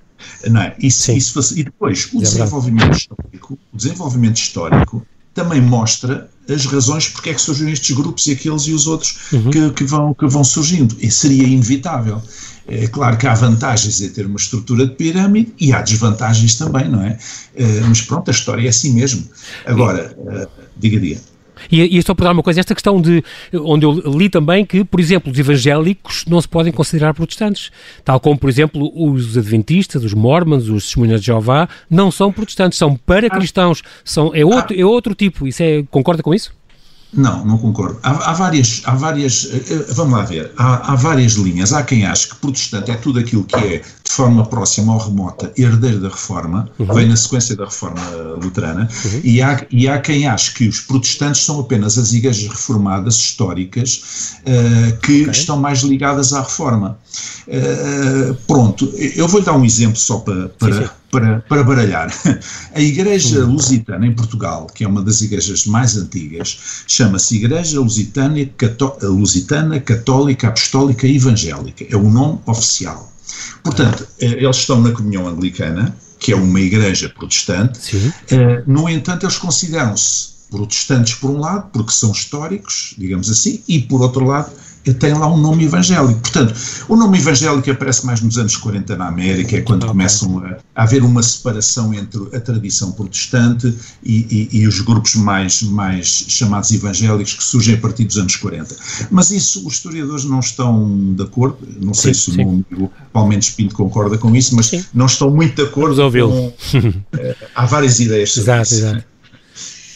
Não 0.48 0.60
é? 0.60 0.74
Isso, 0.78 1.12
isso, 1.12 1.58
e 1.58 1.64
depois, 1.64 2.08
o 2.12 2.18
é 2.18 2.22
desenvolvimento, 2.22 2.96
histórico, 2.96 3.58
o 3.72 3.76
desenvolvimento 3.76 4.36
histórico 4.36 5.06
também 5.34 5.60
mostra 5.60 6.30
as 6.48 6.66
razões 6.66 7.08
porque 7.08 7.30
é 7.30 7.34
que 7.34 7.40
surgem 7.40 7.70
estes 7.70 7.94
grupos 7.96 8.26
e 8.26 8.32
aqueles 8.32 8.62
e 8.62 8.72
os 8.72 8.86
outros 8.86 9.32
uhum. 9.32 9.50
que, 9.50 9.70
que, 9.70 9.84
vão, 9.84 10.14
que 10.14 10.26
vão 10.26 10.44
surgindo. 10.44 10.96
E 11.00 11.10
seria 11.10 11.44
inevitável. 11.44 12.22
É 12.66 12.86
claro 12.86 13.16
que 13.16 13.26
há 13.26 13.34
vantagens 13.34 14.00
em 14.00 14.08
ter 14.10 14.26
uma 14.26 14.36
estrutura 14.36 14.86
de 14.86 14.94
pirâmide 14.94 15.52
e 15.60 15.72
há 15.72 15.82
desvantagens 15.82 16.54
também, 16.54 16.88
não 16.88 17.02
é? 17.02 17.18
Eh, 17.54 17.80
mas 17.86 18.00
pronto, 18.02 18.28
a 18.28 18.30
história 18.30 18.64
é 18.64 18.68
assim 18.70 18.94
mesmo. 18.94 19.28
Agora, 19.66 20.16
eh, 20.26 20.48
diga, 20.76 20.98
diga. 20.98 21.20
E, 21.70 21.98
e 21.98 22.02
só 22.02 22.14
para 22.14 22.24
dar 22.24 22.32
uma 22.32 22.42
coisa, 22.42 22.60
esta 22.60 22.74
questão 22.74 23.00
de, 23.00 23.22
onde 23.52 23.86
eu 23.86 23.92
li 23.92 24.28
também 24.28 24.64
que, 24.64 24.84
por 24.84 25.00
exemplo, 25.00 25.32
os 25.32 25.38
evangélicos 25.38 26.24
não 26.26 26.40
se 26.40 26.48
podem 26.48 26.72
considerar 26.72 27.14
protestantes, 27.14 27.70
tal 28.04 28.20
como, 28.20 28.38
por 28.38 28.48
exemplo, 28.48 28.92
os 28.94 29.36
adventistas, 29.36 30.04
os 30.04 30.14
mormons, 30.14 30.68
os 30.68 30.84
testemunhas 30.84 31.20
de 31.20 31.26
Jeová, 31.26 31.68
não 31.88 32.10
são 32.10 32.32
protestantes, 32.32 32.78
são 32.78 32.96
para 32.96 33.28
cristãos, 33.30 33.82
são, 34.04 34.32
é, 34.34 34.44
outro, 34.44 34.78
é 34.78 34.84
outro 34.84 35.14
tipo, 35.14 35.46
isso 35.46 35.62
é, 35.62 35.84
concorda 35.90 36.22
com 36.22 36.34
isso? 36.34 36.52
Não, 37.16 37.44
não 37.44 37.58
concordo. 37.58 37.98
Há, 38.02 38.30
há, 38.30 38.32
várias, 38.32 38.82
há 38.84 38.94
várias, 38.94 39.48
eh, 39.52 39.62
eh, 39.70 39.92
vamos 39.94 40.18
lá 40.18 40.24
ver, 40.24 40.50
há, 40.56 40.92
há, 40.92 40.96
várias 40.96 41.34
linhas. 41.34 41.72
Há 41.72 41.82
quem 41.84 42.04
ache 42.04 42.28
que 42.28 42.36
protestante 42.36 42.90
é 42.90 42.96
tudo 42.96 43.20
aquilo 43.20 43.44
que 43.44 43.56
é 43.56 43.82
de 44.04 44.12
forma 44.12 44.44
próxima 44.44 44.92
ou 44.92 45.00
remota 45.00 45.50
herdeiro 45.56 45.98
da 45.98 46.08
reforma, 46.08 46.68
uhum. 46.78 46.94
vem 46.94 47.08
na 47.08 47.16
sequência 47.16 47.56
da 47.56 47.64
reforma 47.64 48.00
luterana, 48.42 48.86
uhum. 49.04 49.20
e, 49.24 49.40
há, 49.40 49.66
e 49.70 49.88
há 49.88 49.98
quem 49.98 50.26
ache 50.26 50.52
que 50.52 50.68
os 50.68 50.80
protestantes 50.80 51.42
são 51.42 51.58
apenas 51.58 51.96
as 51.96 52.12
igrejas 52.12 52.46
reformadas 52.48 53.16
históricas 53.16 54.34
uh, 54.40 54.96
que 54.98 55.22
okay. 55.22 55.30
estão 55.30 55.56
mais 55.56 55.80
ligadas 55.80 56.34
à 56.34 56.42
reforma. 56.42 56.98
Uh, 57.48 58.34
pronto, 58.46 58.92
eu 59.16 59.26
vou 59.26 59.40
dar 59.40 59.54
um 59.54 59.64
exemplo 59.64 59.96
só 59.96 60.18
para, 60.18 60.50
para, 60.50 60.74
sim, 60.74 60.82
sim 60.82 60.90
para, 61.10 61.40
para 61.48 61.62
baralhar. 61.64 62.12
A 62.74 62.80
Igreja 62.80 63.44
Lusitana 63.44 64.06
em 64.06 64.12
Portugal, 64.12 64.66
que 64.66 64.84
é 64.84 64.88
uma 64.88 65.00
das 65.00 65.22
igrejas 65.22 65.64
mais 65.64 65.96
antigas, 65.96 66.84
chama-se 66.86 67.36
Igreja 67.36 67.80
Lusitana, 67.80 68.44
Cató 68.56 68.98
Lusitana 69.02 69.80
Católica 69.80 70.48
Apostólica 70.48 71.06
Evangélica. 71.06 71.86
É 71.88 71.96
o 71.96 72.10
nome 72.10 72.40
oficial. 72.46 73.13
Portanto, 73.62 74.06
eh, 74.20 74.26
eles 74.26 74.56
estão 74.56 74.80
na 74.80 74.92
comunhão 74.92 75.28
anglicana, 75.28 75.96
que 76.18 76.32
é 76.32 76.36
uma 76.36 76.60
igreja 76.60 77.08
protestante. 77.08 77.78
Sim. 77.78 78.12
Eh, 78.30 78.62
no 78.66 78.88
entanto, 78.88 79.24
eles 79.24 79.36
consideram-se 79.36 80.34
protestantes 80.50 81.14
por 81.14 81.30
um 81.30 81.38
lado, 81.38 81.70
porque 81.72 81.92
são 81.92 82.12
históricos, 82.12 82.94
digamos 82.96 83.30
assim, 83.30 83.62
e 83.66 83.80
por 83.80 84.00
outro 84.02 84.24
lado, 84.24 84.52
tem 84.92 85.14
lá 85.14 85.32
um 85.32 85.38
nome 85.38 85.64
evangélico. 85.64 86.20
Portanto, 86.20 86.54
o 86.88 86.96
nome 86.96 87.18
evangélico 87.18 87.70
aparece 87.70 88.04
mais 88.04 88.20
nos 88.20 88.36
anos 88.36 88.56
40 88.56 88.96
na 88.96 89.08
América, 89.08 89.56
é 89.56 89.60
quando 89.62 89.86
começam 89.86 90.38
a, 90.38 90.56
a 90.74 90.82
haver 90.82 91.02
uma 91.02 91.22
separação 91.22 91.94
entre 91.94 92.20
a 92.36 92.40
tradição 92.40 92.92
protestante 92.92 93.74
e, 94.02 94.48
e, 94.52 94.60
e, 94.60 94.68
os 94.68 94.80
grupos 94.80 95.14
mais, 95.14 95.62
mais 95.62 96.26
chamados 96.28 96.70
evangélicos 96.72 97.34
que 97.34 97.42
surgem 97.42 97.74
a 97.74 97.78
partir 97.78 98.04
dos 98.04 98.18
anos 98.18 98.36
40. 98.36 98.76
Mas 99.10 99.30
isso 99.30 99.66
os 99.66 99.74
historiadores 99.74 100.24
não 100.24 100.40
estão 100.40 101.14
de 101.14 101.22
acordo, 101.22 101.58
não 101.80 101.94
sei 101.94 102.12
se 102.12 102.32
sim. 102.32 102.64
o 103.12 103.26
Mendes 103.26 103.50
Pinto 103.50 103.74
concorda 103.74 104.18
com 104.18 104.34
isso, 104.34 104.54
mas 104.54 104.66
sim. 104.66 104.84
não 104.92 105.06
estão 105.06 105.30
muito 105.30 105.56
de 105.56 105.62
acordo 105.62 105.96
com... 106.10 106.48
Uh, 106.48 107.34
há 107.54 107.66
várias 107.66 108.00
ideias 108.00 108.32
sobre 108.32 108.50
exato, 108.50 108.62
isso. 108.62 108.74
Exato. 108.74 109.13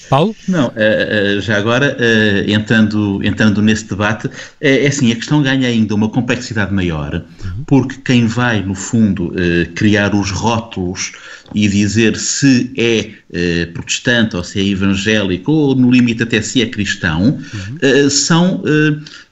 Paulo? 0.09 0.35
Não, 0.47 0.69
uh, 0.69 1.41
já 1.41 1.57
agora, 1.57 1.97
uh, 1.99 2.51
entrando, 2.51 3.21
entrando 3.23 3.63
nesse 3.63 3.85
debate, 3.89 4.29
é, 4.61 4.87
assim, 4.87 5.13
a 5.13 5.17
questão 5.17 5.43
ganha 5.43 5.69
ainda 5.69 5.95
uma 5.95 6.09
complexidade 6.09 6.73
maior, 6.73 7.23
uhum. 7.45 7.65
porque 7.67 7.97
quem 8.05 8.27
vai, 8.27 8.63
no 8.63 8.75
fundo, 8.75 9.33
criar 9.75 10.15
os 10.15 10.31
rótulos 10.31 11.13
e 11.55 11.69
dizer 11.69 12.17
se 12.17 12.73
é 12.77 13.67
protestante 13.73 14.37
ou 14.37 14.45
se 14.45 14.59
é 14.61 14.65
evangélico, 14.65 15.53
ou 15.53 15.75
no 15.75 15.91
limite 15.91 16.23
até 16.23 16.41
se 16.41 16.63
é 16.63 16.67
cristão, 16.67 17.39
uhum. 17.39 18.11
são, 18.11 18.63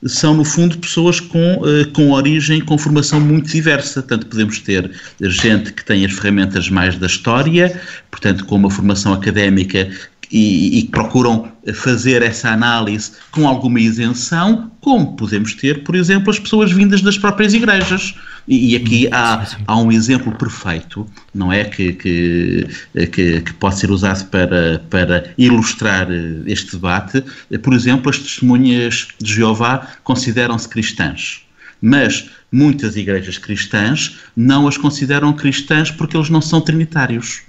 são, 0.04 0.34
no 0.34 0.44
fundo, 0.44 0.78
pessoas 0.78 1.20
com, 1.20 1.62
com 1.94 2.10
origem, 2.12 2.60
com 2.60 2.76
formação 2.76 3.20
muito 3.20 3.50
diversa. 3.50 4.02
Tanto 4.02 4.26
podemos 4.26 4.58
ter 4.60 4.90
gente 5.20 5.72
que 5.72 5.84
tem 5.84 6.04
as 6.04 6.12
ferramentas 6.12 6.68
mais 6.68 6.96
da 6.96 7.06
história, 7.06 7.80
portanto, 8.10 8.44
com 8.44 8.56
uma 8.56 8.70
formação 8.70 9.12
académica 9.12 9.88
e, 10.30 10.78
e, 10.78 10.84
procuram 10.88 11.50
fazer 11.74 12.22
essa 12.22 12.50
análise 12.50 13.12
com 13.30 13.46
alguma 13.46 13.80
isenção, 13.80 14.70
como 14.80 15.16
podemos 15.16 15.54
ter, 15.54 15.84
por 15.84 15.94
exemplo, 15.94 16.30
as 16.30 16.38
pessoas 16.38 16.72
vindas 16.72 17.02
das 17.02 17.18
próprias 17.18 17.54
igrejas. 17.54 18.14
E, 18.46 18.72
e 18.72 18.76
aqui 18.76 19.08
há, 19.10 19.46
há 19.66 19.76
um 19.76 19.90
exemplo 19.90 20.32
perfeito, 20.32 21.06
não 21.34 21.52
é? 21.52 21.64
Que, 21.64 21.92
que, 21.92 22.66
que, 23.12 23.40
que, 23.40 23.52
pode 23.54 23.78
ser 23.78 23.90
usado 23.90 24.24
para, 24.26 24.80
para 24.90 25.30
ilustrar 25.36 26.08
este 26.46 26.72
debate. 26.72 27.22
Por 27.62 27.74
exemplo, 27.74 28.10
as 28.10 28.18
testemunhas 28.18 29.08
de 29.20 29.34
Jeová 29.34 29.88
consideram-se 30.04 30.68
cristãs. 30.68 31.42
Mas 31.80 32.30
muitas 32.50 32.96
igrejas 32.96 33.38
cristãs 33.38 34.16
não 34.36 34.66
as 34.66 34.76
consideram 34.76 35.32
cristãs 35.32 35.90
porque 35.90 36.16
eles 36.16 36.30
não 36.30 36.40
são 36.40 36.60
trinitários. 36.60 37.42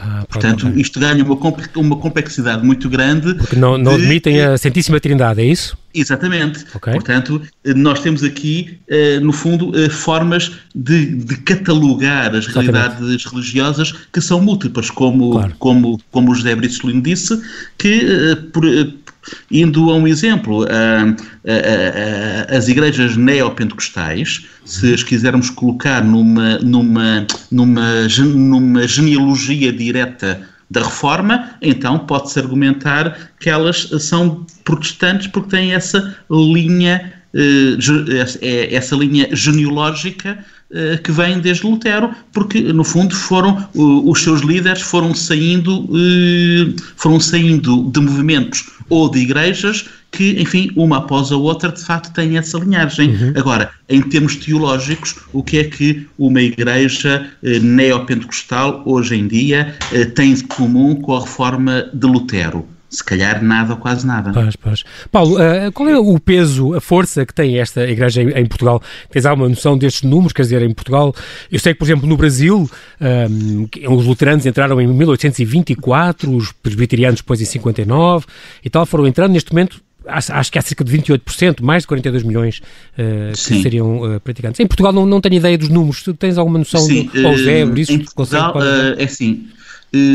Ah, 0.00 0.24
Portanto, 0.28 0.68
isto 0.76 1.00
ganha 1.00 1.24
uma, 1.24 1.36
uma 1.76 1.96
complexidade 1.96 2.64
muito 2.64 2.88
grande. 2.88 3.34
Porque 3.34 3.56
não, 3.56 3.76
não 3.76 3.96
de, 3.96 4.04
admitem 4.04 4.40
a 4.40 4.56
Santíssima 4.56 5.00
Trindade, 5.00 5.40
é 5.40 5.44
isso? 5.44 5.76
Exatamente. 5.92 6.64
Okay. 6.72 6.92
Portanto, 6.92 7.42
nós 7.74 7.98
temos 8.00 8.22
aqui, 8.22 8.78
eh, 8.88 9.18
no 9.18 9.32
fundo, 9.32 9.76
eh, 9.76 9.88
formas 9.88 10.52
de, 10.72 11.16
de 11.16 11.36
catalogar 11.38 12.34
as 12.34 12.44
Exatamente. 12.44 12.72
realidades 12.72 13.24
religiosas 13.24 13.92
que 14.12 14.20
são 14.20 14.40
múltiplas, 14.40 14.88
como, 14.88 15.32
claro. 15.32 15.54
como, 15.58 16.00
como 16.12 16.30
o 16.30 16.34
José 16.34 16.54
Brito 16.54 17.02
disse, 17.02 17.40
que 17.76 18.06
eh, 18.06 18.36
por, 18.52 18.64
Indo 19.50 19.90
a 19.90 19.94
um 19.94 20.06
exemplo, 20.06 20.66
as 22.48 22.68
igrejas 22.68 23.16
neopentecostais, 23.16 24.46
se 24.64 24.92
as 24.92 25.02
quisermos 25.02 25.50
colocar 25.50 26.04
numa, 26.04 26.58
numa, 26.58 27.26
numa, 27.50 28.06
numa 28.34 28.86
genealogia 28.86 29.72
direta 29.72 30.40
da 30.70 30.82
reforma, 30.82 31.50
então 31.62 31.98
pode-se 32.00 32.38
argumentar 32.38 33.30
que 33.40 33.48
elas 33.48 33.88
são 34.00 34.46
protestantes 34.64 35.26
porque 35.28 35.50
têm 35.50 35.72
essa 35.72 36.16
linha, 36.30 37.12
eh, 37.34 38.68
essa 38.70 38.94
linha 38.94 39.28
genealógica 39.32 40.44
que 41.02 41.10
vem 41.10 41.40
desde 41.40 41.66
Lutero, 41.66 42.10
porque 42.32 42.60
no 42.60 42.84
fundo 42.84 43.14
foram 43.14 43.66
os 43.74 44.22
seus 44.22 44.42
líderes 44.42 44.82
foram 44.82 45.14
saindo 45.14 45.88
eh, 45.94 46.74
foram 46.96 47.18
saindo 47.18 47.90
de 47.90 48.00
movimentos 48.00 48.64
ou 48.90 49.10
de 49.10 49.20
igrejas 49.20 49.88
que, 50.10 50.40
enfim, 50.40 50.70
uma 50.74 50.98
após 50.98 51.30
a 51.30 51.36
outra, 51.36 51.70
de 51.70 51.84
facto, 51.84 52.12
têm 52.14 52.38
essa 52.38 52.58
linhagem. 52.58 53.10
Uhum. 53.10 53.32
Agora, 53.36 53.70
em 53.88 54.00
termos 54.00 54.36
teológicos, 54.36 55.16
o 55.32 55.42
que 55.42 55.58
é 55.58 55.64
que 55.64 56.06
uma 56.18 56.40
igreja 56.40 57.28
eh, 57.42 57.58
neopentecostal, 57.58 58.82
hoje 58.86 59.16
em 59.16 59.28
dia, 59.28 59.74
eh, 59.92 60.06
tem 60.06 60.32
de 60.32 60.44
comum 60.44 60.94
com 60.96 61.14
a 61.14 61.20
reforma 61.20 61.90
de 61.92 62.06
Lutero? 62.06 62.66
Se 62.90 63.04
calhar 63.04 63.42
nada 63.42 63.74
ou 63.74 63.78
quase 63.78 64.06
nada. 64.06 64.32
Pois, 64.32 64.56
pois. 64.56 64.84
Paulo, 65.12 65.36
uh, 65.36 65.70
qual 65.72 65.88
é 65.88 65.98
o 65.98 66.18
peso, 66.18 66.74
a 66.74 66.80
força 66.80 67.26
que 67.26 67.34
tem 67.34 67.58
esta 67.58 67.86
igreja 67.86 68.22
em, 68.22 68.30
em, 68.30 68.46
Portugal? 68.46 68.82
Tens 69.10 69.26
alguma 69.26 69.48
noção 69.48 69.76
destes 69.76 70.02
números? 70.02 70.32
Quer 70.32 70.42
dizer, 70.42 70.62
em 70.62 70.72
Portugal, 70.72 71.14
eu 71.52 71.58
sei 71.58 71.74
que, 71.74 71.78
por 71.78 71.84
exemplo, 71.84 72.08
no 72.08 72.16
Brasil, 72.16 72.70
um, 73.00 73.68
ehm, 73.76 73.94
os 73.94 74.06
luteranos 74.06 74.46
entraram 74.46 74.80
em 74.80 74.86
1824, 74.86 76.34
os 76.34 76.50
presbiterianos 76.50 77.20
depois 77.20 77.42
em 77.42 77.44
59 77.44 78.24
e 78.64 78.70
tal, 78.70 78.86
foram 78.86 79.06
entrando 79.06 79.32
neste 79.32 79.52
momento 79.52 79.82
acho 80.08 80.50
que 80.50 80.58
há 80.58 80.62
cerca 80.62 80.82
de 80.82 80.98
28%, 80.98 81.60
mais 81.60 81.82
de 81.82 81.88
42 81.88 82.22
milhões 82.22 82.60
uh, 82.94 83.32
que 83.32 83.62
seriam 83.62 84.16
uh, 84.16 84.20
praticantes. 84.20 84.58
Em 84.58 84.66
Portugal 84.66 84.92
não, 84.92 85.04
não 85.04 85.20
tenho 85.20 85.34
ideia 85.34 85.58
dos 85.58 85.68
números, 85.68 86.02
tu 86.02 86.14
tens 86.14 86.38
alguma 86.38 86.58
noção? 86.58 86.80
Sim, 86.80 87.10
do, 87.12 87.26
ou 87.26 87.36
Zé, 87.36 87.64
isso? 87.64 87.92
Em 87.92 87.98
Portugal, 87.98 88.54
é 88.96 89.04
assim, 89.04 89.46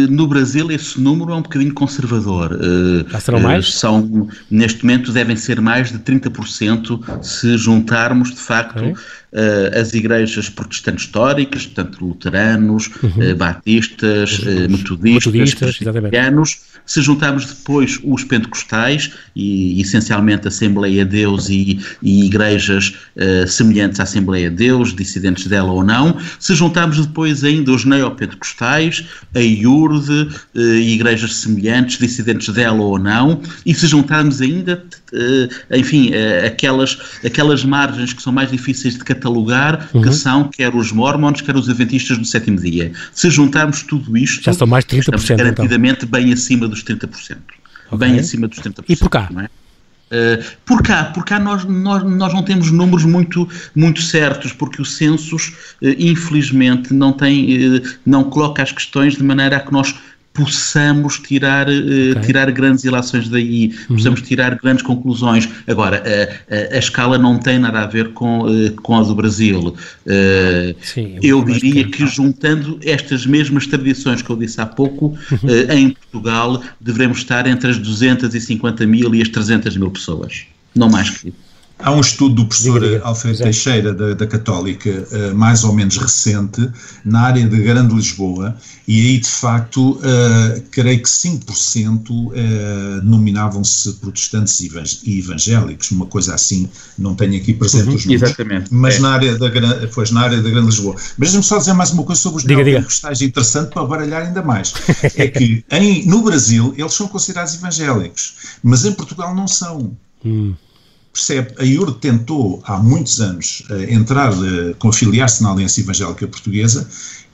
no 0.09 0.27
Brasil 0.27 0.71
esse 0.71 0.99
número 0.99 1.31
é 1.31 1.35
um 1.35 1.41
bocadinho 1.41 1.73
conservador. 1.73 2.57
Já 3.09 3.19
serão 3.19 3.39
mais? 3.39 3.73
São, 3.73 4.27
neste 4.49 4.85
momento 4.85 5.11
devem 5.11 5.35
ser 5.35 5.59
mais 5.59 5.91
de 5.91 5.99
30% 5.99 7.23
se 7.23 7.57
juntarmos 7.57 8.31
de 8.31 8.39
facto 8.39 8.79
okay. 8.79 8.93
As 9.73 9.93
igrejas 9.93 10.49
protestantes 10.49 11.05
históricas, 11.05 11.65
portanto 11.65 12.05
luteranos, 12.05 12.89
uhum. 13.01 13.35
batistas, 13.35 14.39
metodistas, 14.69 15.01
metodistas 15.25 15.77
presbiterianos, 15.77 16.61
se 16.85 17.01
juntarmos 17.01 17.45
depois 17.45 17.99
os 18.03 18.23
pentecostais 18.23 19.11
e 19.35 19.81
essencialmente 19.81 20.45
a 20.45 20.49
Assembleia 20.49 21.05
de 21.05 21.11
Deus 21.11 21.49
e, 21.49 21.79
e 22.01 22.25
igrejas 22.25 22.93
semelhantes 23.47 23.99
à 23.99 24.03
Assembleia 24.03 24.49
de 24.49 24.57
Deus, 24.57 24.93
dissidentes 24.93 25.47
dela 25.47 25.71
ou 25.71 25.83
não, 25.83 26.17
se 26.39 26.53
juntarmos 26.53 27.05
depois 27.05 27.43
ainda 27.43 27.71
os 27.71 27.85
neopentecostais, 27.85 29.05
a 29.33 29.39
IURD 29.39 30.29
igrejas 30.81 31.37
semelhantes, 31.37 31.97
dissidentes 31.97 32.53
dela 32.53 32.81
ou 32.81 32.99
não, 32.99 33.41
e 33.65 33.73
se 33.73 33.87
juntarmos 33.87 34.41
ainda, 34.41 34.83
enfim, 35.71 36.11
eh, 36.13 36.47
aquelas, 36.47 36.97
aquelas 37.23 37.63
margens 37.63 38.13
que 38.13 38.21
são 38.21 38.33
mais 38.33 38.49
difíceis 38.49 38.95
de 38.95 39.03
catalogar, 39.03 39.89
uhum. 39.93 40.01
que 40.01 40.11
são 40.11 40.45
quer 40.49 40.73
os 40.73 40.91
mormons, 40.91 41.41
quer 41.41 41.55
os 41.55 41.69
adventistas 41.69 42.17
do 42.17 42.25
sétimo 42.25 42.59
dia. 42.59 42.91
Se 43.13 43.29
juntarmos 43.29 43.83
tudo 43.83 44.17
isto, 44.17 44.43
já 44.43 44.53
são 44.53 44.67
mais 44.67 44.85
30%, 44.85 44.99
estamos 44.99 45.23
então. 45.25 45.37
garantidamente 45.37 46.05
então. 46.05 46.09
bem 46.09 46.33
acima 46.33 46.67
dos 46.67 46.83
30%. 46.83 47.37
Okay. 47.91 47.97
Bem 47.97 48.19
acima 48.19 48.47
dos 48.47 48.59
30%. 48.59 48.85
E 48.89 48.95
por 48.95 49.09
cá? 49.09 49.29
Não 49.31 49.41
é? 49.41 49.49
Uh, 50.13 50.43
por 50.63 50.83
cá, 50.83 51.05
por 51.05 51.25
cá 51.25 51.39
nós, 51.39 51.65
nós, 51.65 52.03
nós 52.03 52.31
não 52.31 52.43
temos 52.43 52.69
números 52.69 53.03
muito, 53.03 53.49
muito 53.75 53.99
certos, 53.99 54.53
porque 54.53 54.79
o 54.79 54.85
census, 54.85 55.75
uh, 55.81 55.87
infelizmente, 55.97 56.93
não, 56.93 57.11
tem, 57.11 57.77
uh, 57.77 57.81
não 58.05 58.23
coloca 58.25 58.61
as 58.61 58.71
questões 58.71 59.15
de 59.15 59.23
maneira 59.23 59.57
a 59.57 59.59
que 59.59 59.71
nós 59.71 59.95
possamos 60.33 61.19
tirar, 61.19 61.67
okay. 61.67 62.21
tirar 62.25 62.51
grandes 62.51 62.83
ilações 62.83 63.29
daí, 63.29 63.73
uhum. 63.87 63.95
possamos 63.95 64.21
tirar 64.21 64.55
grandes 64.55 64.83
conclusões. 64.83 65.47
Agora, 65.67 66.03
a, 66.03 66.53
a, 66.53 66.75
a, 66.75 66.79
escala 66.79 67.17
não 67.17 67.37
tem 67.37 67.59
nada 67.59 67.81
a 67.81 67.85
ver 67.85 68.13
com, 68.13 68.45
com 68.81 68.97
a 68.97 69.03
do 69.03 69.13
Brasil. 69.13 69.75
Sim, 70.81 71.17
eu 71.21 71.43
diria 71.43 71.87
que, 71.87 72.05
juntando 72.07 72.79
estas 72.83 73.25
mesmas 73.25 73.67
tradições 73.67 74.21
que 74.21 74.29
eu 74.29 74.35
disse 74.35 74.59
há 74.59 74.65
pouco, 74.65 75.17
uhum. 75.31 75.49
em 75.71 75.89
Portugal 75.91 76.61
devemos 76.81 77.19
estar 77.19 77.45
entre 77.45 77.69
as 77.69 77.77
250 77.77 78.85
mil 78.87 79.13
e 79.13 79.21
as 79.21 79.29
300 79.29 79.77
mil 79.77 79.91
pessoas. 79.91 80.45
Não 80.75 80.89
mais 80.89 81.09
que 81.09 81.29
isso. 81.29 81.42
Há 81.83 81.91
um 81.91 81.99
estudo 81.99 82.35
do 82.35 82.45
professor 82.45 82.79
diga, 82.79 82.93
diga. 82.93 83.05
Alfredo 83.05 83.35
Exato. 83.35 83.43
Teixeira, 83.43 83.93
da, 83.93 84.13
da 84.13 84.25
Católica, 84.25 84.89
uh, 84.89 85.35
mais 85.35 85.65
ou 85.65 85.73
menos 85.73 85.97
recente, 85.97 86.69
na 87.03 87.23
área 87.23 87.45
de 87.45 87.61
Grande 87.61 87.93
Lisboa, 87.93 88.55
e 88.87 89.01
aí, 89.01 89.19
de 89.19 89.27
facto, 89.27 89.91
uh, 89.91 90.61
creio 90.71 91.03
que 91.03 91.09
5% 91.09 92.09
uh, 92.09 92.33
nominavam-se 93.03 93.93
protestantes 93.95 94.61
e 94.61 95.19
evangélicos, 95.19 95.91
uma 95.91 96.05
coisa 96.05 96.33
assim, 96.33 96.69
não 96.97 97.15
tenho 97.15 97.35
aqui 97.35 97.53
presente 97.53 97.89
uhum, 97.89 97.95
os 97.95 98.05
números. 98.05 98.29
Exatamente. 98.29 98.73
Mas 98.73 98.95
é. 98.95 98.99
na, 98.99 99.09
área 99.11 99.37
da, 99.37 99.49
pois, 99.93 100.09
na 100.09 100.21
área 100.21 100.41
da 100.41 100.49
Grande 100.49 100.67
Lisboa. 100.67 100.95
Mas 100.95 101.31
deixa-me 101.31 101.43
só 101.43 101.57
dizer 101.57 101.73
mais 101.73 101.91
uma 101.91 102.03
coisa 102.03 102.21
sobre 102.21 102.37
os 102.37 102.45
neopentecostais 102.45 103.21
interessante 103.21 103.73
para 103.73 103.83
baralhar 103.83 104.21
ainda 104.21 104.41
mais. 104.41 104.73
é 105.15 105.27
que 105.27 105.65
em, 105.69 106.07
no 106.07 106.21
Brasil 106.21 106.73
eles 106.77 106.93
são 106.93 107.09
considerados 107.09 107.55
evangélicos, 107.55 108.35
mas 108.63 108.85
em 108.85 108.93
Portugal 108.93 109.35
não 109.35 109.49
são. 109.49 109.91
Hum 110.23 110.53
percebe, 111.13 111.53
a 111.59 111.63
IURD 111.63 111.99
tentou 111.99 112.61
há 112.65 112.77
muitos 112.79 113.21
anos 113.21 113.63
uh, 113.69 113.83
entrar, 113.83 114.33
uh, 114.33 114.75
conciliar-se 114.79 115.43
na 115.43 115.51
Aliança 115.51 115.79
Evangélica 115.79 116.27
Portuguesa 116.27 116.87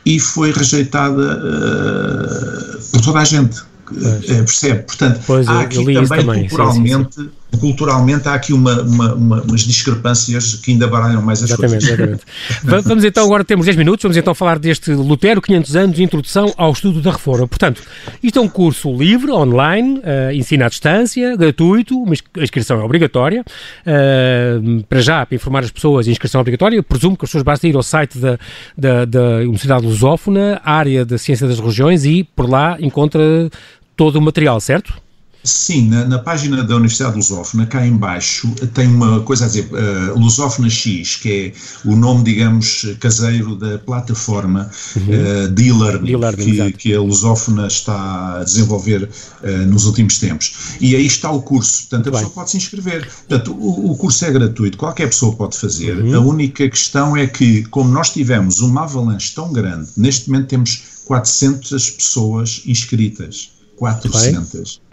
e 0.05 0.19
foi 0.19 0.51
rejeitada 0.51 1.39
uh, 1.39 2.91
por 2.91 3.01
toda 3.01 3.19
a 3.19 3.23
gente. 3.23 3.61
Uh, 3.91 4.43
percebe? 4.45 4.83
Portanto, 4.83 5.21
pois, 5.25 5.47
há 5.47 5.61
aqui 5.61 5.77
também, 5.77 6.07
também, 6.07 6.47
culturalmente 6.47 7.15
sim, 7.15 7.21
sim, 7.23 7.29
sim 7.29 7.38
culturalmente 7.57 8.27
há 8.27 8.33
aqui 8.33 8.53
uma, 8.53 8.81
uma, 8.81 9.13
uma, 9.13 9.41
umas 9.41 9.61
discrepâncias 9.61 10.55
que 10.55 10.71
ainda 10.71 10.87
baralham 10.87 11.21
mais 11.21 11.41
as 11.43 11.49
exatamente, 11.49 11.87
coisas. 11.87 11.99
Exatamente. 11.99 12.23
vamos 12.87 13.03
então, 13.03 13.25
agora 13.25 13.43
temos 13.43 13.65
10 13.65 13.77
minutos, 13.77 14.03
vamos 14.03 14.17
então 14.17 14.35
falar 14.35 14.59
deste 14.59 14.91
Lutero, 14.91 15.41
500 15.41 15.75
anos, 15.75 15.99
Introdução 15.99 16.53
ao 16.57 16.71
Estudo 16.71 17.01
da 17.01 17.11
Reforma. 17.11 17.47
Portanto, 17.47 17.81
isto 18.21 18.39
é 18.39 18.41
um 18.41 18.47
curso 18.47 18.93
livre, 18.95 19.31
online, 19.31 19.99
uh, 19.99 20.31
ensino 20.33 20.65
à 20.65 20.69
distância, 20.69 21.35
gratuito, 21.35 22.03
a 22.37 22.43
inscrição 22.43 22.79
é 22.79 22.83
obrigatória. 22.83 23.43
Uh, 23.81 24.83
para 24.83 25.01
já, 25.01 25.25
para 25.25 25.35
informar 25.35 25.63
as 25.63 25.71
pessoas, 25.71 26.07
a 26.07 26.11
inscrição 26.11 26.39
é 26.39 26.41
obrigatória. 26.41 26.83
presumo 26.83 27.17
que 27.17 27.25
as 27.25 27.29
pessoas 27.29 27.43
basta 27.43 27.67
ir 27.67 27.75
ao 27.75 27.83
site 27.83 28.17
da, 28.17 28.37
da, 28.77 29.05
da 29.05 29.37
Universidade 29.37 29.85
Lusófona, 29.85 30.61
área 30.63 31.03
da 31.05 31.17
Ciência 31.17 31.47
das 31.47 31.59
Religiões, 31.59 32.05
e 32.05 32.23
por 32.23 32.49
lá 32.49 32.77
encontra 32.79 33.49
todo 33.95 34.17
o 34.17 34.21
material, 34.21 34.59
certo? 34.59 34.93
Sim, 35.41 35.87
na, 35.87 36.05
na, 36.05 36.19
página 36.19 36.63
da 36.63 36.75
Universidade 36.75 37.15
Lusófona, 37.15 37.65
cá 37.65 37.85
embaixo, 37.87 38.53
tem 38.73 38.87
uma 38.87 39.21
coisa 39.21 39.45
a 39.45 39.47
dizer, 39.47 39.69
uh, 39.71 40.19
Lusófona 40.19 40.69
X, 40.69 41.15
que 41.15 41.53
é 41.85 41.89
o 41.89 41.95
nome, 41.95 42.25
digamos, 42.25 42.85
caseiro 42.99 43.55
da 43.55 43.79
plataforma 43.79 44.69
uhum. 44.97 45.45
uh, 45.45 45.47
de 45.47 45.63
e-learning 45.69 46.19
que, 46.35 46.71
que, 46.73 46.93
a 46.93 47.01
Lusófona 47.01 47.67
está 47.67 48.39
a 48.39 48.43
desenvolver 48.43 49.03
uh, 49.03 49.47
nos 49.67 49.85
últimos 49.85 50.19
tempos. 50.19 50.75
E 50.81 50.93
aí 50.93 51.05
está 51.05 51.31
o 51.31 51.41
curso, 51.41 51.87
portanto 51.87 52.09
a 52.09 52.11
pessoa 52.11 52.29
bem. 52.29 52.35
pode 52.35 52.51
se 52.51 52.57
inscrever. 52.57 53.07
Portanto, 53.07 53.53
o, 53.53 53.91
o, 53.91 53.97
curso 53.97 54.25
é 54.25 54.31
gratuito, 54.31 54.77
qualquer 54.77 55.07
pessoa 55.07 55.33
pode 55.33 55.57
fazer. 55.57 55.97
Uhum. 55.97 56.15
A 56.15 56.19
única 56.19 56.69
questão 56.69 57.15
é 57.15 57.25
que, 57.25 57.63
como 57.65 57.89
nós 57.89 58.09
tivemos 58.09 58.59
uma 58.59 58.83
avalanche 58.83 59.33
tão 59.33 59.53
grande, 59.53 59.89
neste 59.95 60.29
momento 60.29 60.47
temos 60.47 60.83
400 61.05 61.91
pessoas 61.91 62.61
inscritas. 62.65 63.51
400. 63.77 64.75
Uh, 64.75 64.88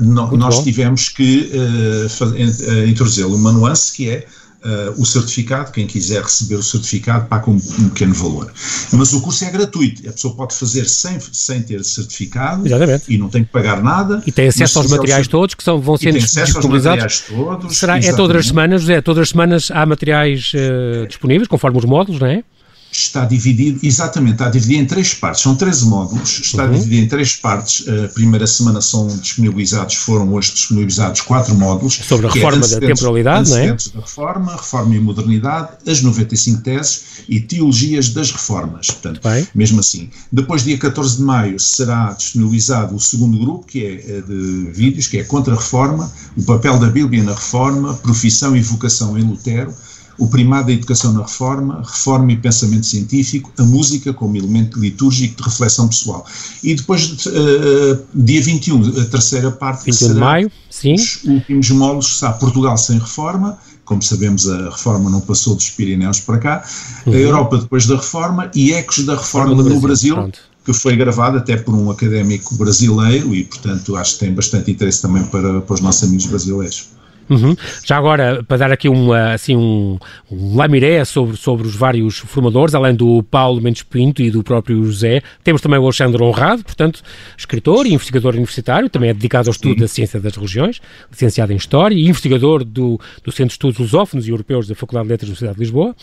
no, 0.00 0.36
nós 0.36 0.56
bom. 0.56 0.62
tivemos 0.62 1.08
que 1.08 1.50
uh, 1.52 2.88
introduzir 2.88 3.26
uma 3.26 3.52
nuance 3.52 3.92
que 3.92 4.10
é 4.10 4.26
Uh, 4.64 4.94
o 4.96 5.04
certificado, 5.04 5.72
quem 5.72 5.88
quiser 5.88 6.22
receber 6.22 6.54
o 6.54 6.62
certificado 6.62 7.26
paga 7.26 7.50
um, 7.50 7.56
um, 7.56 7.88
pequeno 7.88 8.14
valor. 8.14 8.52
Mas 8.92 9.12
o 9.12 9.20
curso 9.20 9.44
é 9.44 9.50
gratuito, 9.50 10.08
a 10.08 10.12
pessoa 10.12 10.36
pode 10.36 10.54
fazer 10.54 10.88
sem, 10.88 11.18
sem 11.18 11.62
ter 11.62 11.82
certificado 11.84 12.64
exatamente. 12.64 13.12
e 13.12 13.18
não 13.18 13.28
tem 13.28 13.42
que 13.42 13.50
pagar 13.50 13.82
nada. 13.82 14.22
E 14.24 14.30
tem 14.30 14.46
acesso 14.46 14.78
aos 14.78 14.88
materiais 14.88 15.26
todos 15.26 15.56
que 15.56 15.64
são, 15.64 15.80
vão 15.80 15.96
ser 15.96 16.12
disponibilizados. 16.12 17.24
Todos, 17.26 17.76
Será, 17.76 17.98
é 17.98 18.12
todas 18.12 18.36
as 18.36 18.46
semanas, 18.46 18.82
José, 18.82 19.00
todas 19.00 19.22
as 19.22 19.28
semanas 19.30 19.68
há 19.72 19.84
materiais 19.84 20.52
uh, 20.54 21.08
disponíveis, 21.08 21.48
conforme 21.48 21.78
os 21.78 21.84
módulos, 21.84 22.20
não 22.20 22.28
é? 22.28 22.44
Está 22.92 23.24
dividido, 23.24 23.80
exatamente, 23.82 24.34
está 24.34 24.50
dividido 24.50 24.82
em 24.82 24.86
três 24.86 25.14
partes, 25.14 25.42
são 25.42 25.56
13 25.56 25.86
módulos, 25.86 26.40
está 26.40 26.64
uhum. 26.64 26.72
dividido 26.72 27.04
em 27.04 27.08
três 27.08 27.34
partes, 27.36 27.86
a 27.88 28.08
primeira 28.08 28.46
semana 28.46 28.82
são 28.82 29.06
disponibilizados, 29.06 29.94
foram 29.94 30.32
hoje 30.34 30.52
disponibilizados 30.52 31.22
quatro 31.22 31.54
módulos. 31.54 31.94
Sobre 31.94 32.26
a 32.26 32.30
é 32.30 32.32
reforma 32.34 32.64
é 32.64 32.68
da 32.68 32.80
temporalidade, 32.80 33.50
não 33.50 33.56
é? 33.56 33.66
da 33.72 34.00
reforma, 34.00 34.52
reforma 34.52 34.94
e 34.94 35.00
modernidade, 35.00 35.68
as 35.86 36.02
95 36.02 36.60
teses 36.62 37.02
e 37.28 37.40
teologias 37.40 38.10
das 38.10 38.30
reformas, 38.30 38.88
portanto, 38.88 39.20
Bem. 39.22 39.48
mesmo 39.54 39.80
assim. 39.80 40.10
Depois, 40.30 40.62
dia 40.62 40.76
14 40.76 41.16
de 41.16 41.22
maio, 41.22 41.58
será 41.58 42.12
disponibilizado 42.12 42.94
o 42.94 43.00
segundo 43.00 43.38
grupo, 43.38 43.66
que 43.66 43.84
é 43.84 43.92
eh, 43.92 44.22
de 44.26 44.70
vídeos, 44.72 45.06
que 45.06 45.18
é 45.18 45.24
contra 45.24 45.54
a 45.54 45.56
reforma, 45.56 46.12
o 46.36 46.42
papel 46.42 46.78
da 46.78 46.88
Bíblia 46.88 47.22
na 47.22 47.32
reforma, 47.32 47.94
profissão 47.94 48.54
e 48.56 48.60
vocação 48.60 49.16
em 49.16 49.22
Lutero, 49.22 49.74
o 50.22 50.28
primado 50.28 50.68
da 50.68 50.72
educação 50.72 51.12
na 51.12 51.22
reforma, 51.22 51.82
reforma 51.84 52.30
e 52.30 52.36
pensamento 52.36 52.86
científico, 52.86 53.52
a 53.58 53.64
música 53.64 54.12
como 54.12 54.36
elemento 54.36 54.78
litúrgico 54.78 55.36
de 55.36 55.42
reflexão 55.42 55.88
pessoal. 55.88 56.24
E 56.62 56.76
depois, 56.76 57.26
uh, 57.26 57.98
dia 58.14 58.40
21, 58.40 59.00
a 59.00 59.04
terceira 59.06 59.50
parte 59.50 59.86
21 59.86 59.94
será 59.94 60.14
de 60.14 60.20
maio, 60.20 60.52
sim. 60.70 60.94
os 60.94 61.24
últimos 61.24 61.70
módulos, 61.70 62.06
está 62.06 62.32
Portugal 62.32 62.78
sem 62.78 63.00
reforma, 63.00 63.58
como 63.84 64.00
sabemos 64.00 64.48
a 64.48 64.70
reforma 64.70 65.10
não 65.10 65.20
passou 65.20 65.56
dos 65.56 65.70
Pirineus 65.70 66.20
para 66.20 66.38
cá, 66.38 66.64
uhum. 67.04 67.12
a 67.12 67.16
Europa 67.16 67.58
depois 67.58 67.86
da 67.86 67.96
reforma 67.96 68.48
e 68.54 68.72
ecos 68.72 69.04
da 69.04 69.16
reforma 69.16 69.56
no 69.56 69.80
Brasil, 69.80 70.14
Brasil 70.14 70.32
que 70.64 70.72
foi 70.72 70.94
gravado 70.94 71.38
até 71.38 71.56
por 71.56 71.74
um 71.74 71.90
académico 71.90 72.54
brasileiro 72.54 73.34
e, 73.34 73.42
portanto, 73.42 73.96
acho 73.96 74.14
que 74.14 74.20
tem 74.20 74.32
bastante 74.32 74.70
interesse 74.70 75.02
também 75.02 75.24
para, 75.24 75.60
para 75.60 75.74
os 75.74 75.80
nossos 75.80 76.04
amigos 76.04 76.26
brasileiros. 76.26 77.01
Uhum. 77.32 77.56
Já 77.84 77.96
agora, 77.96 78.42
para 78.44 78.56
dar 78.58 78.72
aqui 78.72 78.88
um, 78.88 79.12
assim, 79.12 79.56
um, 79.56 79.98
um 80.30 80.56
lamiré 80.56 81.04
sobre, 81.04 81.36
sobre 81.36 81.66
os 81.66 81.74
vários 81.74 82.18
formadores, 82.18 82.74
além 82.74 82.94
do 82.94 83.22
Paulo 83.22 83.60
Mendes 83.60 83.82
Pinto 83.82 84.22
e 84.22 84.30
do 84.30 84.42
próprio 84.42 84.84
José, 84.84 85.22
temos 85.42 85.60
também 85.60 85.78
o 85.78 85.82
Alexandre 85.84 86.22
Honrado, 86.22 86.64
portanto, 86.64 87.02
escritor 87.36 87.86
e 87.86 87.94
investigador 87.94 88.34
universitário, 88.34 88.88
também 88.88 89.10
é 89.10 89.14
dedicado 89.14 89.48
ao 89.48 89.52
estudo 89.52 89.80
da 89.80 89.88
ciência 89.88 90.20
das 90.20 90.34
religiões, 90.34 90.80
licenciado 91.10 91.52
em 91.52 91.56
História 91.56 91.94
e 91.94 92.08
investigador 92.08 92.64
do, 92.64 93.00
do 93.24 93.32
Centro 93.32 93.48
de 93.48 93.52
Estudos 93.52 93.78
Lusófonos 93.78 94.26
e 94.26 94.30
Europeus 94.30 94.66
da 94.66 94.74
Faculdade 94.74 95.06
de 95.06 95.12
Letras 95.12 95.28
da 95.28 95.32
Universidade 95.32 95.54
de 95.56 95.60
Lisboa. 95.60 95.96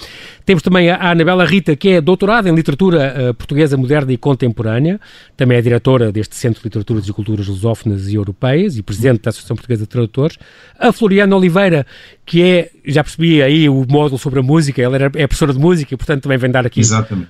Temos 0.45 0.63
também 0.63 0.89
a 0.89 1.11
Anabela 1.11 1.45
Rita, 1.45 1.75
que 1.75 1.89
é 1.89 2.01
doutorada 2.01 2.49
em 2.49 2.55
Literatura 2.55 3.29
uh, 3.29 3.33
Portuguesa 3.33 3.77
Moderna 3.77 4.11
e 4.11 4.17
Contemporânea, 4.17 4.99
também 5.37 5.57
é 5.57 5.61
diretora 5.61 6.11
deste 6.11 6.35
Centro 6.35 6.61
de 6.61 6.65
Literaturas 6.65 7.07
e 7.07 7.13
Culturas 7.13 7.47
Lusófonas 7.47 8.07
e 8.07 8.15
Europeias 8.15 8.77
e 8.77 8.81
presidente 8.81 9.21
da 9.21 9.29
Associação 9.29 9.55
Portuguesa 9.55 9.83
de 9.83 9.89
Tradutores. 9.89 10.37
A 10.77 10.91
Floriana 10.91 11.18
Mariana 11.19 11.36
Oliveira, 11.36 11.86
que 12.25 12.41
é, 12.41 12.69
já 12.86 13.03
percebi 13.03 13.41
aí 13.41 13.67
o 13.67 13.86
módulo 13.88 14.17
sobre 14.17 14.39
a 14.39 14.43
música, 14.43 14.82
ela 14.82 14.95
era, 14.95 15.05
é 15.15 15.27
professora 15.27 15.51
de 15.51 15.60
música, 15.60 15.97
portanto 15.97 16.23
também 16.23 16.38
vem 16.38 16.49
dar 16.49 16.65
aqui 16.65 16.82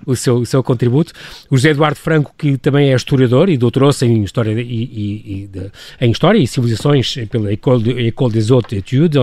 o 0.05 0.15
seu, 0.15 0.35
o 0.37 0.45
seu 0.45 0.61
contributo. 0.61 1.13
O 1.49 1.57
José 1.57 1.71
Eduardo 1.71 1.97
Franco, 1.97 2.33
que 2.37 2.57
também 2.57 2.91
é 2.91 2.95
historiador 2.95 3.49
e 3.49 3.57
doutorou-se 3.57 4.05
em 4.05 4.23
História 4.23 4.51
e, 4.51 4.61
e, 4.61 5.43
e 5.43 5.47
de, 5.47 5.71
em 6.01 6.11
História 6.11 6.37
e 6.37 6.45
Civilizações 6.45 7.15
pela 7.29 7.51
École, 7.51 8.07
École 8.07 8.33
des 8.33 8.51
Hautes 8.51 8.77
Études 8.77 9.17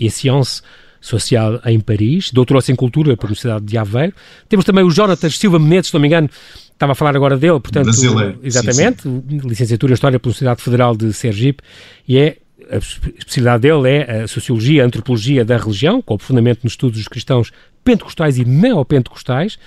et 0.00 0.10
Sciences 0.10 0.62
Social 1.00 1.60
em 1.64 1.78
Paris, 1.78 2.30
doutorou-se 2.32 2.70
em 2.70 2.76
Cultura 2.76 3.16
pela 3.16 3.28
Universidade 3.28 3.64
de 3.64 3.78
Aveiro. 3.78 4.12
Temos 4.48 4.64
também 4.64 4.84
o 4.84 4.90
Jonatas 4.90 5.38
Silva 5.38 5.58
Menezes, 5.58 5.88
se 5.88 5.94
não 5.94 6.00
me 6.00 6.08
engano, 6.08 6.28
estava 6.72 6.92
a 6.92 6.94
falar 6.94 7.14
agora 7.14 7.36
dele, 7.36 7.60
portanto, 7.60 7.84
Brasileiro. 7.84 8.38
exatamente, 8.42 9.02
sim, 9.02 9.22
sim. 9.28 9.38
licenciatura 9.38 9.92
em 9.92 9.94
História 9.94 10.18
pela 10.18 10.30
Universidade 10.30 10.62
Federal 10.62 10.96
de 10.96 11.12
Sergipe, 11.12 11.62
e 12.08 12.18
é 12.18 12.36
a 12.70 12.76
especialidade 12.76 13.62
dele 13.62 13.88
é 13.88 14.22
a 14.22 14.28
Sociologia, 14.28 14.82
a 14.82 14.86
Antropologia 14.86 15.44
da 15.44 15.56
Religião, 15.56 16.02
com 16.02 16.14
aprofundamento 16.14 16.60
nos 16.64 16.72
estudos 16.72 16.98
dos 16.98 17.08
cristãos 17.08 17.52
pentecostais 17.84 18.38
e 18.38 18.44
neopentecostais. 18.44 19.58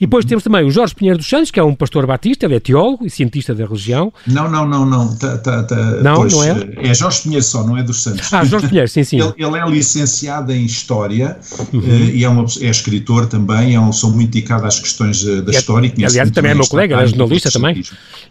E 0.00 0.04
depois 0.06 0.24
temos 0.24 0.42
também 0.42 0.64
o 0.64 0.70
Jorge 0.70 0.96
Pinheiro 0.96 1.16
dos 1.16 1.28
Santos, 1.28 1.52
que 1.52 1.60
é 1.60 1.62
um 1.62 1.76
pastor 1.76 2.04
batista, 2.06 2.44
ele 2.44 2.56
é 2.56 2.60
teólogo 2.60 3.06
e 3.06 3.10
cientista 3.10 3.54
da 3.54 3.64
religião. 3.64 4.12
Não, 4.26 4.50
não, 4.50 4.66
não, 4.66 4.84
não. 4.84 5.16
Tá, 5.16 5.38
tá, 5.38 5.62
tá, 5.62 5.76
não, 6.02 6.16
pois, 6.16 6.32
não 6.32 6.42
é? 6.42 6.90
É 6.90 6.92
Jorge 6.92 7.22
Pinheiro 7.22 7.44
só, 7.44 7.64
não 7.64 7.78
é 7.78 7.84
dos 7.84 8.02
Santos. 8.02 8.32
Ah, 8.32 8.44
Jorge 8.44 8.66
Pinheiro, 8.66 8.88
sim, 8.88 9.04
sim. 9.04 9.20
ele, 9.22 9.32
ele, 9.36 9.58
é 9.58 9.70
licenciado 9.70 10.50
em 10.50 10.64
História 10.64 11.38
uhum. 11.72 11.78
uh, 11.78 12.10
e 12.10 12.24
é, 12.24 12.28
uma, 12.28 12.44
é 12.60 12.66
escritor 12.66 13.26
também, 13.26 13.76
é 13.76 13.80
um, 13.80 13.92
sou 13.92 14.10
muito 14.10 14.32
dedicado 14.32 14.66
às 14.66 14.80
questões 14.80 15.22
uh, 15.22 15.40
da 15.40 15.52
é, 15.52 15.56
história. 15.56 15.92
Aliás, 15.96 16.30
também 16.32 16.50
é 16.50 16.54
meu 16.54 16.66
colega, 16.66 17.00
é 17.00 17.06
jornalista 17.06 17.52
também. 17.52 17.80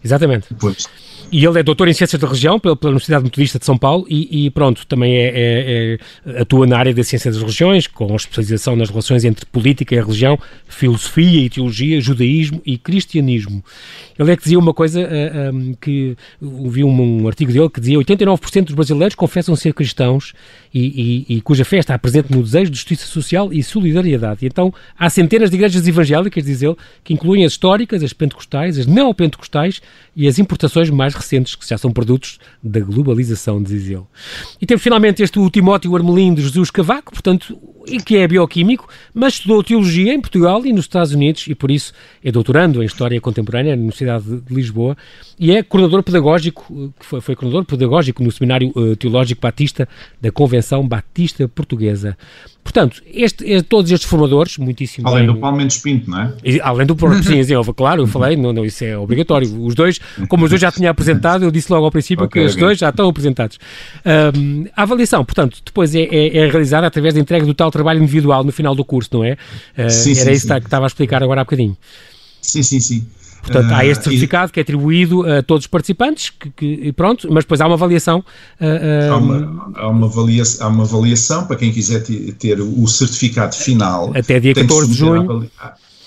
Exatamente. 0.04 0.48
Pois. 0.58 0.86
E 1.32 1.46
ele 1.46 1.58
é 1.58 1.62
doutor 1.62 1.88
em 1.88 1.94
Ciências 1.94 2.20
da 2.20 2.26
Religião 2.26 2.60
pela, 2.60 2.76
pela 2.76 2.90
Universidade 2.90 3.24
Metodista 3.24 3.58
de 3.58 3.64
São 3.64 3.78
Paulo 3.78 4.04
e, 4.06 4.44
e 4.44 4.50
pronto, 4.50 4.86
também 4.86 5.16
é, 5.16 5.28
é, 5.28 5.98
é, 6.26 6.40
atua 6.42 6.66
na 6.66 6.76
área 6.76 6.92
da 6.92 7.02
Ciência 7.02 7.30
das 7.30 7.40
Religiões, 7.40 7.86
com 7.86 8.14
especialização 8.14 8.76
nas 8.76 8.90
relações 8.90 9.24
entre 9.24 9.46
política 9.46 9.94
e 9.94 9.98
religião, 9.98 10.38
filosofia 10.68 11.40
e 11.40 11.48
teologia, 11.48 12.02
judaísmo 12.02 12.60
e 12.66 12.76
cristianismo. 12.76 13.64
Ele 14.18 14.30
é 14.30 14.36
que 14.36 14.42
dizia 14.42 14.58
uma 14.58 14.74
coisa 14.74 15.00
uh, 15.00 15.04
eh, 15.04 15.50
um, 15.50 15.70
ehm, 15.70 15.74
que 15.80 16.14
ouvi 16.38 16.84
um, 16.84 17.22
um, 17.22 17.26
artigo 17.26 17.50
dele 17.50 17.70
que 17.70 17.80
dizia 17.80 17.96
89% 17.98 18.64
dos 18.64 18.74
brasileiros 18.74 19.14
confessam 19.14 19.56
ser 19.56 19.72
cristãos 19.72 20.34
e, 20.72 21.26
e, 21.28 21.36
e, 21.36 21.40
cuja 21.40 21.64
fé 21.64 21.78
está 21.78 21.98
presente 21.98 22.32
no 22.32 22.42
desejo 22.42 22.70
de 22.70 22.76
justiça 22.76 23.06
social 23.06 23.52
e 23.52 23.62
solidariedade. 23.62 24.44
E 24.44 24.46
então 24.46 24.72
há 24.98 25.10
centenas 25.10 25.50
de 25.50 25.56
igrejas 25.56 25.86
evangélicas, 25.86 26.44
diz 26.44 26.62
ele, 26.62 26.76
que 27.04 27.12
incluem 27.12 27.44
as 27.44 27.52
históricas, 27.52 28.02
as 28.02 28.12
pentecostais, 28.12 28.78
as 28.78 28.86
neopentecostais 28.86 29.82
e 30.16 30.26
as 30.26 30.38
importações 30.38 30.88
mais 30.88 31.14
recentes, 31.14 31.54
que 31.54 31.68
já 31.68 31.76
são 31.76 31.92
produtos 31.92 32.38
da 32.62 32.80
globalização, 32.80 33.62
diz 33.62 33.86
ele. 33.88 34.02
E 34.60 34.66
temos 34.66 34.82
finalmente 34.82 35.22
este 35.22 35.38
Timóteo 35.50 35.94
Armelin 35.94 36.34
de 36.34 36.42
Jesus 36.42 36.70
Cavaco, 36.70 37.12
portanto, 37.12 37.58
que 38.06 38.16
é 38.16 38.26
bioquímico, 38.28 38.88
mas 39.12 39.34
estudou 39.34 39.62
teologia 39.62 40.14
em 40.14 40.20
Portugal 40.20 40.64
e 40.64 40.72
nos 40.72 40.84
Estados 40.84 41.12
Unidos 41.12 41.46
e 41.48 41.54
por 41.54 41.70
isso 41.70 41.92
é 42.22 42.30
doutorando 42.30 42.82
em 42.82 42.86
História 42.86 43.20
Contemporânea 43.20 43.74
na 43.74 43.80
Universidade 43.80 44.24
de 44.40 44.54
Lisboa 44.54 44.96
e 45.38 45.50
é 45.50 45.62
coordenador 45.62 46.02
pedagógico, 46.02 46.92
que 46.98 47.04
foi, 47.04 47.20
foi 47.20 47.34
coordenador 47.34 47.66
pedagógico 47.66 48.22
no 48.22 48.30
Seminário 48.30 48.72
uh, 48.76 48.96
Teológico 48.96 49.40
Batista 49.40 49.88
da 50.20 50.30
Convenção 50.30 50.61
Batista 50.86 51.48
Portuguesa. 51.48 52.16
Portanto, 52.62 53.02
este, 53.12 53.44
este, 53.44 53.62
todos 53.68 53.90
estes 53.90 54.08
formadores, 54.08 54.56
muitíssimo 54.56 55.08
Além 55.08 55.26
bem, 55.26 55.34
do 55.34 55.40
Paulo 55.40 55.56
Mendes 55.56 55.78
Pinto, 55.78 56.08
não 56.08 56.20
é? 56.20 56.32
E, 56.44 56.60
além 56.60 56.86
do 56.86 56.94
sim, 57.22 57.42
sim, 57.42 57.54
claro, 57.76 58.02
eu 58.02 58.06
falei, 58.06 58.36
não, 58.36 58.52
não, 58.52 58.64
isso 58.64 58.84
é 58.84 58.96
obrigatório. 58.96 59.48
Os 59.64 59.74
dois, 59.74 59.98
como 60.28 60.44
os 60.44 60.50
dois 60.50 60.60
já 60.60 60.70
tinha 60.70 60.90
apresentado, 60.90 61.44
eu 61.44 61.50
disse 61.50 61.72
logo 61.72 61.84
ao 61.84 61.90
princípio 61.90 62.24
okay, 62.24 62.42
que 62.42 62.46
os 62.46 62.52
okay. 62.52 62.64
dois 62.64 62.78
já 62.78 62.90
estão 62.90 63.08
apresentados. 63.08 63.58
Um, 64.36 64.64
a 64.76 64.82
avaliação, 64.82 65.24
portanto, 65.24 65.58
depois 65.64 65.94
é, 65.94 66.02
é, 66.02 66.36
é, 66.36 66.50
realizada 66.50 66.86
através 66.86 67.14
da 67.14 67.20
entrega 67.20 67.44
do 67.44 67.52
tal 67.52 67.70
trabalho 67.70 68.00
individual 68.00 68.44
no 68.44 68.52
final 68.52 68.74
do 68.74 68.84
curso, 68.84 69.10
não 69.12 69.24
é? 69.24 69.32
Uh, 69.76 69.90
sim, 69.90 70.12
era 70.12 70.26
sim, 70.26 70.32
isso 70.32 70.46
sim. 70.46 70.60
que 70.60 70.66
estava 70.66 70.86
a 70.86 70.88
explicar 70.88 71.22
agora 71.22 71.40
há 71.40 71.44
bocadinho. 71.44 71.76
Sim, 72.40 72.62
sim, 72.62 72.80
sim. 72.80 73.06
Portanto, 73.42 73.72
há 73.72 73.84
este 73.84 74.04
certificado 74.04 74.48
uh, 74.48 74.52
que 74.52 74.60
é 74.60 74.62
atribuído 74.62 75.26
a 75.28 75.42
todos 75.42 75.64
os 75.64 75.66
participantes, 75.66 76.30
que, 76.30 76.50
que, 76.50 76.92
pronto, 76.92 77.28
mas 77.30 77.44
depois 77.44 77.60
há 77.60 77.66
uma 77.66 77.74
avaliação. 77.74 78.24
Uh, 78.60 79.12
há, 79.12 79.16
uma, 79.16 79.72
há, 79.74 79.88
uma 79.88 80.06
avaliação 80.06 80.66
há 80.66 80.70
uma 80.70 80.84
avaliação 80.84 81.46
para 81.46 81.56
quem 81.56 81.72
quiser 81.72 82.02
ter 82.38 82.60
o 82.60 82.86
certificado 82.86 83.54
final. 83.54 84.12
Até 84.14 84.38
dia 84.38 84.54
14 84.54 84.90
de 84.90 84.94
junho 84.96 85.50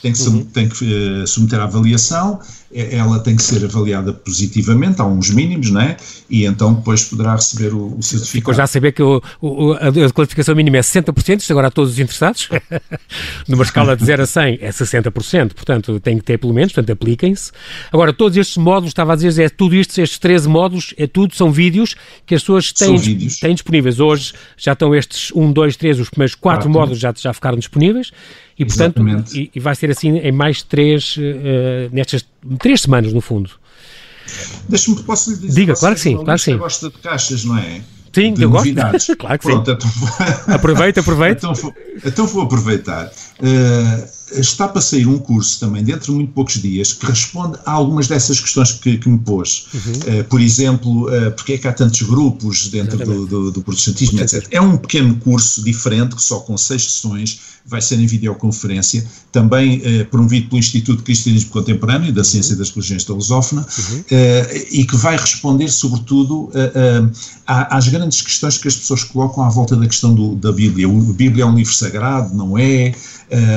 tem 0.06 0.14
que, 0.14 0.22
uhum. 0.22 0.46
tem 0.46 0.70
que 0.70 0.86
uh, 0.86 1.28
submeter 1.28 1.60
à 1.60 1.64
avaliação, 1.64 2.40
ela 2.76 3.20
tem 3.20 3.36
que 3.36 3.44
ser 3.44 3.64
avaliada 3.64 4.12
positivamente, 4.12 5.02
há 5.02 5.06
uns 5.06 5.30
mínimos, 5.30 5.72
não 5.72 5.82
é? 5.82 5.96
E 6.30 6.46
então 6.46 6.74
depois 6.74 7.06
poderá 7.06 7.36
receber 7.36 7.74
o, 7.74 7.98
o 7.98 8.04
certificado. 8.04 8.32
Ficou 8.32 8.54
já 8.54 8.64
a 8.64 8.68
saber 8.68 8.92
que 8.92 9.02
o, 9.02 9.22
o, 9.42 9.72
a 9.74 10.12
qualificação 10.12 10.54
mínima 10.54 10.78
é 10.78 10.82
60%, 10.82 11.40
isto 11.40 11.52
agora 11.52 11.68
a 11.68 11.72
todos 11.72 11.94
os 11.94 12.00
interessados, 12.00 12.50
numa 13.48 13.64
escala 13.64 13.96
de 13.96 14.04
0 14.04 14.24
a 14.24 14.26
100 14.26 14.60
é 14.62 14.70
60%, 14.70 15.54
portanto 15.54 16.00
tem 16.00 16.18
que 16.18 16.24
ter 16.24 16.38
pelo 16.38 16.54
menos, 16.54 16.74
portanto 16.74 16.92
apliquem-se. 16.92 17.52
Agora, 17.92 18.12
todos 18.12 18.38
estes 18.38 18.58
módulos, 18.58 18.90
estava 18.90 19.14
a 19.14 19.16
dizer, 19.16 19.44
é 19.44 19.50
tudo 19.50 19.76
isto, 19.76 19.98
estes 20.00 20.20
13 20.20 20.50
módulos, 20.50 20.94
é 20.98 21.08
tudo, 21.08 21.34
são 21.34 21.52
vídeos 21.52 21.96
que 22.26 22.36
as 22.36 22.42
pessoas 22.42 22.74
têm, 22.74 22.98
têm 23.40 23.54
disponíveis. 23.54 24.00
Hoje 24.00 24.34
já 24.58 24.74
estão 24.74 24.94
estes 24.94 25.32
1, 25.34 25.52
2, 25.52 25.78
3, 25.78 26.00
os 26.00 26.10
primeiros 26.10 26.36
4 26.36 26.70
módulos 26.70 27.00
já, 27.00 27.14
já 27.16 27.34
ficaram 27.34 27.58
disponíveis 27.58 28.12
e, 28.58 28.66
portanto, 28.66 29.02
e, 29.34 29.52
e, 29.54 29.60
vai 29.60 29.76
ser 29.76 29.92
assim 29.92 30.18
em 30.18 30.32
mais 30.32 30.64
três, 30.64 31.18
uh, 31.18 31.22
nestas 31.92 32.26
três 32.60 32.82
semanas, 32.82 33.14
no 33.14 33.22
fundo. 33.22 33.52
Deixa-me, 34.68 35.02
posso 35.04 35.32
lhe 35.32 35.38
dizer? 35.38 35.62
Diga, 35.62 35.76
claro 35.76 35.96
que 35.96 36.02
sim, 36.02 36.16
claro 36.16 36.40
que 36.40 36.46
sim. 36.46 36.58
gosta 36.58 36.90
de 36.90 36.98
caixas, 36.98 37.46
não 37.46 37.58
é? 37.58 37.82
Sim, 38.14 38.34
eu 38.40 38.50
novidades. 38.50 39.08
gosto. 39.08 39.18
claro 39.20 39.40
que 39.40 39.46
Pronto, 39.46 39.72
sim. 39.72 39.78
Então, 39.78 40.56
aproveita, 40.56 41.00
aproveita. 41.02 41.38
então, 41.38 41.54
vou, 41.54 41.74
então 42.06 42.28
vou 42.28 42.44
aproveitar. 42.44 43.12
Uh, 43.40 44.08
está 44.32 44.68
para 44.68 44.82
sair 44.82 45.08
um 45.08 45.18
curso 45.18 45.60
também, 45.60 45.84
dentro 45.84 46.08
de 46.08 46.12
muito 46.12 46.34
poucos 46.34 46.62
dias, 46.62 46.94
que 46.94 47.06
responde 47.06 47.58
a 47.66 47.72
algumas 47.72 48.08
dessas 48.08 48.40
questões 48.40 48.72
que, 48.72 48.98
que 48.98 49.08
me 49.08 49.20
pôs. 49.20 49.68
Uhum. 49.74 50.20
Uh, 50.20 50.24
por 50.26 50.42
exemplo, 50.42 51.08
uh, 51.08 51.32
porque 51.32 51.54
é 51.54 51.58
que 51.58 51.68
há 51.68 51.74
tantos 51.74 52.02
grupos 52.02 52.68
dentro 52.70 52.98
do, 52.98 53.26
do, 53.26 53.52
do, 53.52 53.62
protestantismo, 53.62 54.20
etc. 54.20 54.48
É 54.52 54.60
um 54.60 54.78
pequeno 54.78 55.16
curso 55.18 55.64
diferente, 55.64 56.16
só 56.22 56.40
com 56.40 56.58
seis 56.58 56.84
sessões, 56.84 57.40
vai 57.66 57.82
ser 57.82 58.00
em 58.00 58.06
videoconferência, 58.06 59.06
também 59.32 59.78
uh, 59.78 60.06
promovido 60.06 60.50
pelo 60.50 60.60
Instituto 60.60 60.98
de 60.98 61.04
Cristianismo 61.04 61.52
Contemporâneo 61.52 62.10
e 62.10 62.12
da 62.12 62.24
Ciência 62.24 62.54
uhum. 62.54 62.60
das 62.60 62.70
Religiões 62.72 63.04
da 63.04 63.14
Lusófona, 63.14 63.62
uhum. 63.62 64.04
e 64.72 64.86
que 64.86 64.96
vai 64.96 65.18
responder, 65.18 65.70
sobretudo, 65.70 66.52
às 67.46 67.88
grandes 67.88 68.22
questões 68.22 68.58
que 68.58 68.68
as 68.68 68.76
pessoas 68.76 69.04
colocam 69.04 69.44
à 69.44 69.50
volta 69.50 69.76
da 69.76 69.86
questão 69.86 70.14
do, 70.14 70.36
da 70.36 70.52
Bíblia. 70.52 70.88
A 70.88 71.14
Bíblia 71.14 71.44
é 71.44 71.46
um 71.46 71.56
livro 71.56 71.74
sagrado, 71.74 72.36
não 72.36 72.58
é? 72.58 72.94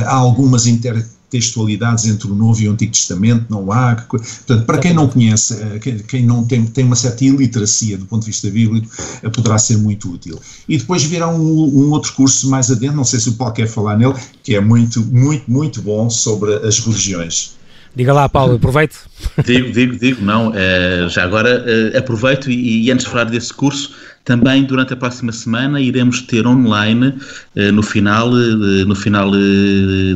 Há 0.07 0.15
algumas 0.15 0.67
intertextualidades 0.67 2.07
entre 2.07 2.31
o 2.31 2.35
Novo 2.35 2.61
e 2.61 2.69
o 2.69 2.73
Antigo 2.73 2.93
Testamento, 2.93 3.47
não 3.51 3.71
há. 3.71 3.95
Portanto, 3.95 4.65
para 4.65 4.79
quem 4.79 4.95
não 4.95 5.09
conhece, 5.09 5.55
eh, 5.63 5.79
quem 6.07 6.25
não 6.25 6.45
tem, 6.45 6.65
tem 6.65 6.85
uma 6.85 6.97
certa 6.97 7.25
iliteracia 7.25 7.99
do 7.99 8.07
ponto 8.07 8.23
de 8.23 8.29
vista 8.29 8.51
bíblico, 8.51 8.89
eh, 9.23 9.29
poderá 9.29 9.59
ser 9.59 9.77
muito 9.77 10.11
útil. 10.11 10.41
E 10.69 10.79
depois 10.79 11.03
virá 11.05 11.29
um, 11.29 11.41
um 11.41 11.91
outro 11.91 12.13
curso 12.15 12.49
mais 12.49 12.71
adiante, 12.71 12.97
não 12.97 13.05
sei 13.05 13.21
se 13.21 13.29
o 13.29 13.35
Paulo 13.35 13.55
quer 13.55 13.69
falar 13.69 13.97
nele, 13.97 14.15
que 14.43 14.55
é 14.55 14.61
muito, 14.61 15.05
muito, 15.05 15.51
muito 15.51 15.83
bom 15.83 16.09
sobre 16.09 16.55
as 16.67 16.79
religiões. 16.79 17.59
Diga 17.95 18.13
lá, 18.13 18.29
Paulo, 18.29 18.55
aproveite. 18.55 18.97
Digo, 19.45 19.73
digo, 19.73 19.99
digo, 19.99 20.23
não. 20.23 20.51
Uh, 20.51 21.09
já 21.09 21.25
agora 21.25 21.65
uh, 21.65 21.99
aproveito 21.99 22.51
e, 22.51 22.85
e, 22.85 22.91
antes 22.93 23.05
de 23.05 23.11
falar 23.11 23.25
desse 23.25 23.53
curso, 23.53 23.93
também 24.29 24.63
durante 24.63 24.93
a 24.93 24.97
próxima 24.97 25.33
semana 25.33 25.81
iremos 25.81 26.21
ter 26.21 26.47
online, 26.47 27.15
uh, 27.57 27.73
no 27.73 27.83
final, 27.83 28.31
no 28.31 28.95
final 28.95 29.31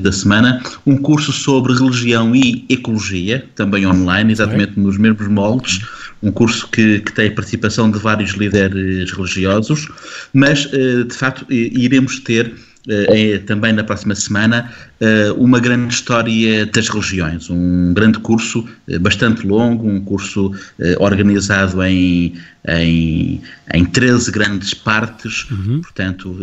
da 0.03 0.13
semana, 0.13 0.63
um 0.87 0.99
curso 0.99 1.33
sobre 1.33 1.73
religião 1.73 2.37
e 2.37 2.63
ecologia, 2.69 3.47
também 3.55 3.87
online, 3.87 4.31
exatamente 4.31 4.79
nos 4.79 4.99
mesmos 4.99 5.29
moldes. 5.29 5.81
Um 6.23 6.31
curso 6.31 6.69
que, 6.69 7.01
que 7.01 7.13
tem 7.15 7.29
a 7.29 7.33
participação 7.33 7.91
de 7.91 7.99
vários 7.99 8.33
líderes 8.33 9.11
religiosos, 9.11 9.89
mas 10.33 10.71
de 10.71 11.15
facto 11.15 11.45
iremos 11.51 12.21
ter 12.21 12.55
é, 12.89 13.39
também 13.39 13.73
na 13.73 13.85
próxima 13.85 14.15
semana, 14.15 14.73
eh, 15.01 15.33
uma 15.37 15.61
grande 15.61 15.95
história 15.95 16.67
das 16.67 16.89
religiões, 16.89 17.49
um 17.49 17.95
grande 17.95 18.19
curso 18.19 18.67
eh, 18.89 18.99
bastante 18.99 19.47
longo, 19.47 19.89
um 19.89 20.01
curso 20.01 20.53
organizado 20.99 21.81
em, 21.85 22.35
em, 22.69 23.41
em 23.73 23.85
13 23.85 24.33
grandes 24.33 24.75
partes, 24.75 25.49
uhum. 25.51 25.81
portanto, 25.81 26.37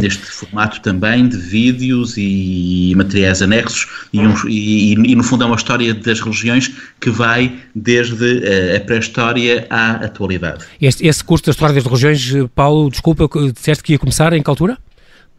neste 0.00 0.26
formato 0.26 0.80
também 0.80 1.28
de 1.28 1.36
vídeos 1.36 2.14
e 2.16 2.92
materiais 2.96 3.40
anexos, 3.40 3.86
e, 4.12 4.18
um, 4.20 4.34
e, 4.48 4.92
e, 4.94 5.14
no 5.14 5.22
fundo 5.22 5.44
é 5.44 5.46
uma 5.46 5.56
história 5.56 5.94
das 5.94 6.20
religiões 6.20 6.72
que 7.00 7.10
vai 7.10 7.56
desde 7.74 8.42
a 8.76 8.80
pré-história 8.80 9.66
à 9.70 9.92
atualidade. 10.04 10.64
Este, 10.80 11.06
esse 11.06 11.22
curso 11.22 11.44
da 11.46 11.52
História 11.52 11.74
das 11.74 11.84
Religiões, 11.84 12.48
Paulo, 12.54 12.90
desculpa, 12.90 13.28
disseste 13.52 13.84
que 13.84 13.92
ia 13.92 13.98
começar 13.98 14.32
em 14.32 14.42
que 14.42 14.50
altura? 14.50 14.76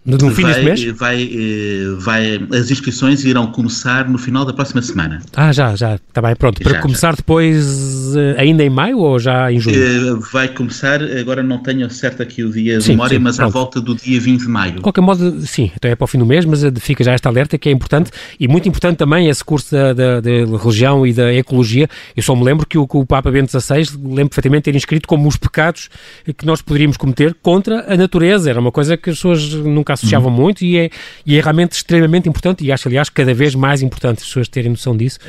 No 0.04 0.32
fim 0.32 0.44
deste 0.46 0.64
mês? 0.64 0.84
Vai, 0.98 1.30
eh, 1.32 1.96
vai, 2.00 2.42
as 2.58 2.72
inscrições 2.72 3.24
irão 3.24 3.52
começar 3.52 4.10
no 4.10 4.18
final 4.18 4.44
da 4.44 4.52
próxima 4.52 4.82
semana. 4.82 5.22
Ah, 5.36 5.52
já, 5.52 5.76
já. 5.76 5.96
Está 5.96 6.20
bem, 6.24 6.36
pronto. 6.36 6.60
Para 6.60 6.74
já, 6.74 6.82
começar 6.82 7.12
já. 7.12 7.18
depois, 7.18 8.16
eh, 8.16 8.36
ainda 8.40 8.64
em 8.64 8.70
maio 8.70 8.98
ou 8.98 9.20
já 9.20 9.52
em 9.52 9.60
junho? 9.60 9.76
Eh, 9.76 10.20
vai 10.34 10.48
começar, 10.48 11.04
agora 11.04 11.44
não 11.44 11.60
tenho 11.60 11.88
certo 11.92 12.24
aqui 12.24 12.44
o 12.44 12.52
dia 12.52 12.80
de 12.80 12.84
sim, 12.84 12.92
memória, 12.94 13.16
sim, 13.16 13.24
mas 13.24 13.38
pronto. 13.38 13.50
à 13.50 13.52
volta 13.52 13.80
do 13.80 13.94
dia 13.94 14.20
20 14.20 14.42
de 14.42 14.48
maio. 14.48 14.74
De 14.74 14.82
qualquer 14.82 15.02
modo, 15.02 15.40
sim, 15.42 15.72
então 15.76 15.92
é 15.92 15.96
para 15.96 16.06
o 16.06 16.08
fim 16.08 16.18
do 16.18 16.26
mês, 16.26 16.46
mas 16.46 16.62
fica 16.80 17.04
já 17.04 17.14
esta 17.14 17.30
alerta 17.30 17.56
que 17.60 17.70
é 17.70 17.72
importante 17.72 18.10
e 18.40 18.48
muito 18.48 18.68
importante 18.68 18.98
também 18.98 19.30
esse 19.30 19.46
curso 19.46 19.72
da, 19.72 19.94
da, 19.94 20.20
da 20.20 20.32
religião 20.58 21.06
e 21.06 21.14
da 21.14 21.32
ecologia. 21.32 21.88
Eu 22.18 22.24
só 22.24 22.36
me 22.36 22.44
lembro 22.44 22.66
que 22.66 22.76
o, 22.76 22.88
que 22.88 22.98
o 22.98 23.06
Papa 23.06 23.30
Bento 23.30 23.52
XVI, 23.52 23.86
lembro 24.04 24.30
perfeitamente 24.30 24.64
ter 24.64 24.76
inscrito 24.76 25.08
como 25.08 25.28
os 25.28 25.38
pecados 25.38 25.90
que 26.36 26.44
nós 26.44 26.60
poderíamos 26.60 26.98
cometer 26.98 27.36
contra 27.40 27.86
a 27.94 27.96
natureza. 27.96 28.50
Era 28.50 28.60
uma 28.60 28.72
coisa 28.72 28.98
que 28.98 29.12
as 29.12 29.18
pessoas 29.18 29.54
nunca 29.54 29.91
associavam 29.94 30.30
uhum. 30.32 30.38
muito 30.38 30.64
e 30.64 30.78
é, 30.78 30.90
e 31.26 31.38
é 31.38 31.42
realmente 31.42 31.74
extremamente 31.74 32.28
importante 32.28 32.64
e 32.64 32.72
acho, 32.72 32.88
aliás, 32.88 33.10
cada 33.10 33.34
vez 33.34 33.56
mais 33.56 33.82
importante 33.82 34.20
as 34.20 34.26
pessoas 34.26 34.48
terem 34.48 34.72
noção 34.72 34.96
disso. 34.96 35.20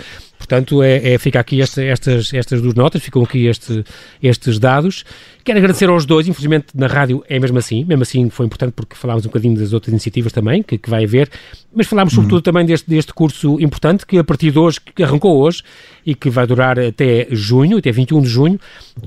Portanto, 0.42 0.82
é, 0.82 1.14
é 1.14 1.18
fica 1.18 1.38
aqui 1.38 1.62
esta, 1.62 1.82
estas, 1.82 2.34
estas 2.34 2.60
duas 2.60 2.74
notas, 2.74 3.00
ficam 3.00 3.22
aqui 3.22 3.46
este, 3.46 3.84
estes 4.20 4.58
dados. 4.58 5.04
Quero 5.44 5.58
agradecer 5.58 5.88
aos 5.88 6.04
dois, 6.04 6.28
infelizmente 6.28 6.66
na 6.74 6.86
rádio 6.86 7.24
é 7.28 7.38
mesmo 7.38 7.58
assim, 7.58 7.84
mesmo 7.84 8.02
assim 8.02 8.30
foi 8.30 8.46
importante 8.46 8.72
porque 8.72 8.94
falámos 8.94 9.24
um 9.24 9.28
bocadinho 9.28 9.58
das 9.58 9.72
outras 9.72 9.90
iniciativas 9.90 10.32
também, 10.32 10.62
que, 10.62 10.78
que 10.78 10.88
vai 10.88 11.04
haver, 11.04 11.28
mas 11.74 11.88
falámos 11.88 12.12
uhum. 12.12 12.22
sobretudo 12.22 12.42
também 12.42 12.64
deste, 12.64 12.88
deste 12.88 13.12
curso 13.12 13.60
importante 13.60 14.06
que 14.06 14.18
a 14.18 14.24
partir 14.24 14.52
de 14.52 14.58
hoje, 14.58 14.78
que 14.80 15.02
arrancou 15.02 15.36
hoje 15.40 15.62
e 16.06 16.14
que 16.14 16.30
vai 16.30 16.46
durar 16.46 16.78
até 16.78 17.26
junho, 17.30 17.78
até 17.78 17.90
21 17.90 18.22
de 18.22 18.28
junho, 18.28 18.60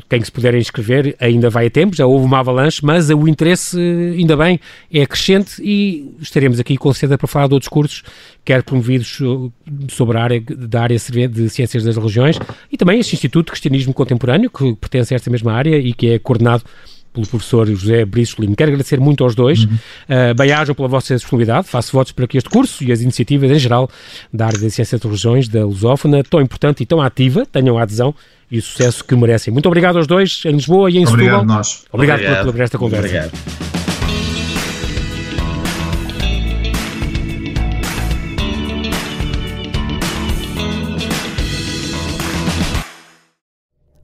quem 0.10 0.21
se 0.21 0.32
puder 0.32 0.56
inscrever 0.56 1.15
ainda 1.21 1.50
vai 1.50 1.67
a 1.67 1.69
tempo, 1.69 1.95
já 1.95 2.06
houve 2.06 2.26
uma 2.26 2.39
avalanche, 2.39 2.82
mas 2.84 3.10
o 3.10 3.28
interesse, 3.30 3.78
ainda 4.17 4.36
bem, 4.36 4.60
é 4.91 5.06
crescente 5.06 5.62
e 5.63 6.15
estaremos 6.19 6.60
aqui 6.60 6.76
com 6.76 6.91
certeza 6.91 7.17
para 7.17 7.28
falar 7.28 7.48
de 7.48 7.54
outros 7.54 7.69
cursos, 7.69 8.04
quer 8.43 8.62
promovidos 8.62 9.19
sobre 9.89 10.17
a 10.17 10.24
área 10.24 10.41
da 10.41 10.82
área 10.82 11.00
de 11.27 11.49
Ciências 11.49 11.83
das 11.83 11.95
Religiões 11.95 12.38
e 12.71 12.77
também 12.77 12.99
este 12.99 13.15
Instituto 13.15 13.47
de 13.47 13.51
Cristianismo 13.51 13.93
Contemporâneo, 13.93 14.49
que 14.49 14.75
pertence 14.75 15.13
a 15.13 15.15
esta 15.15 15.29
mesma 15.29 15.53
área 15.53 15.77
e 15.77 15.93
que 15.93 16.11
é 16.11 16.19
coordenado 16.19 16.63
pelo 17.15 17.25
professor 17.25 17.65
José 17.67 18.03
Briços 18.05 18.38
Lino. 18.38 18.55
Quero 18.55 18.71
agradecer 18.71 18.99
muito 18.99 19.23
aos 19.23 19.33
dois. 19.33 19.63
Uhum. 19.63 19.73
Uh, 19.73 20.35
Bem-ajam 20.35 20.75
pela 20.75 20.88
vossa 20.88 21.15
disponibilidade. 21.15 21.67
Faço 21.67 21.93
votos 21.93 22.11
para 22.11 22.27
que 22.27 22.38
este 22.38 22.49
curso 22.49 22.83
e 22.83 22.91
as 22.91 23.01
iniciativas 23.01 23.49
em 23.49 23.57
geral 23.57 23.89
da 24.33 24.47
área 24.47 24.59
da 24.59 24.69
ciência 24.69 24.97
das 24.97 25.05
religiões, 25.05 25.47
da 25.47 25.65
lusófona, 25.65 26.21
tão 26.23 26.41
importante 26.41 26.83
e 26.83 26.85
tão 26.85 27.01
ativa, 27.01 27.45
tenham 27.45 27.77
a 27.77 27.83
adesão 27.83 28.13
e 28.51 28.59
o 28.59 28.61
sucesso 28.61 29.03
que 29.03 29.15
merecem. 29.15 29.51
Muito 29.51 29.65
obrigado 29.65 29.97
aos 29.97 30.07
dois, 30.07 30.43
em 30.45 30.51
Lisboa 30.51 30.91
e 30.91 30.97
em 30.97 31.07
Obrigado 31.07 31.39
Setúbal. 31.39 31.45
Nós. 31.45 31.85
Obrigado, 31.91 32.19
obrigado. 32.19 32.43
Por, 32.43 32.51
por 32.51 32.61
esta 32.61 32.77
conversa. 32.77 33.07
Obrigado. 33.07 33.85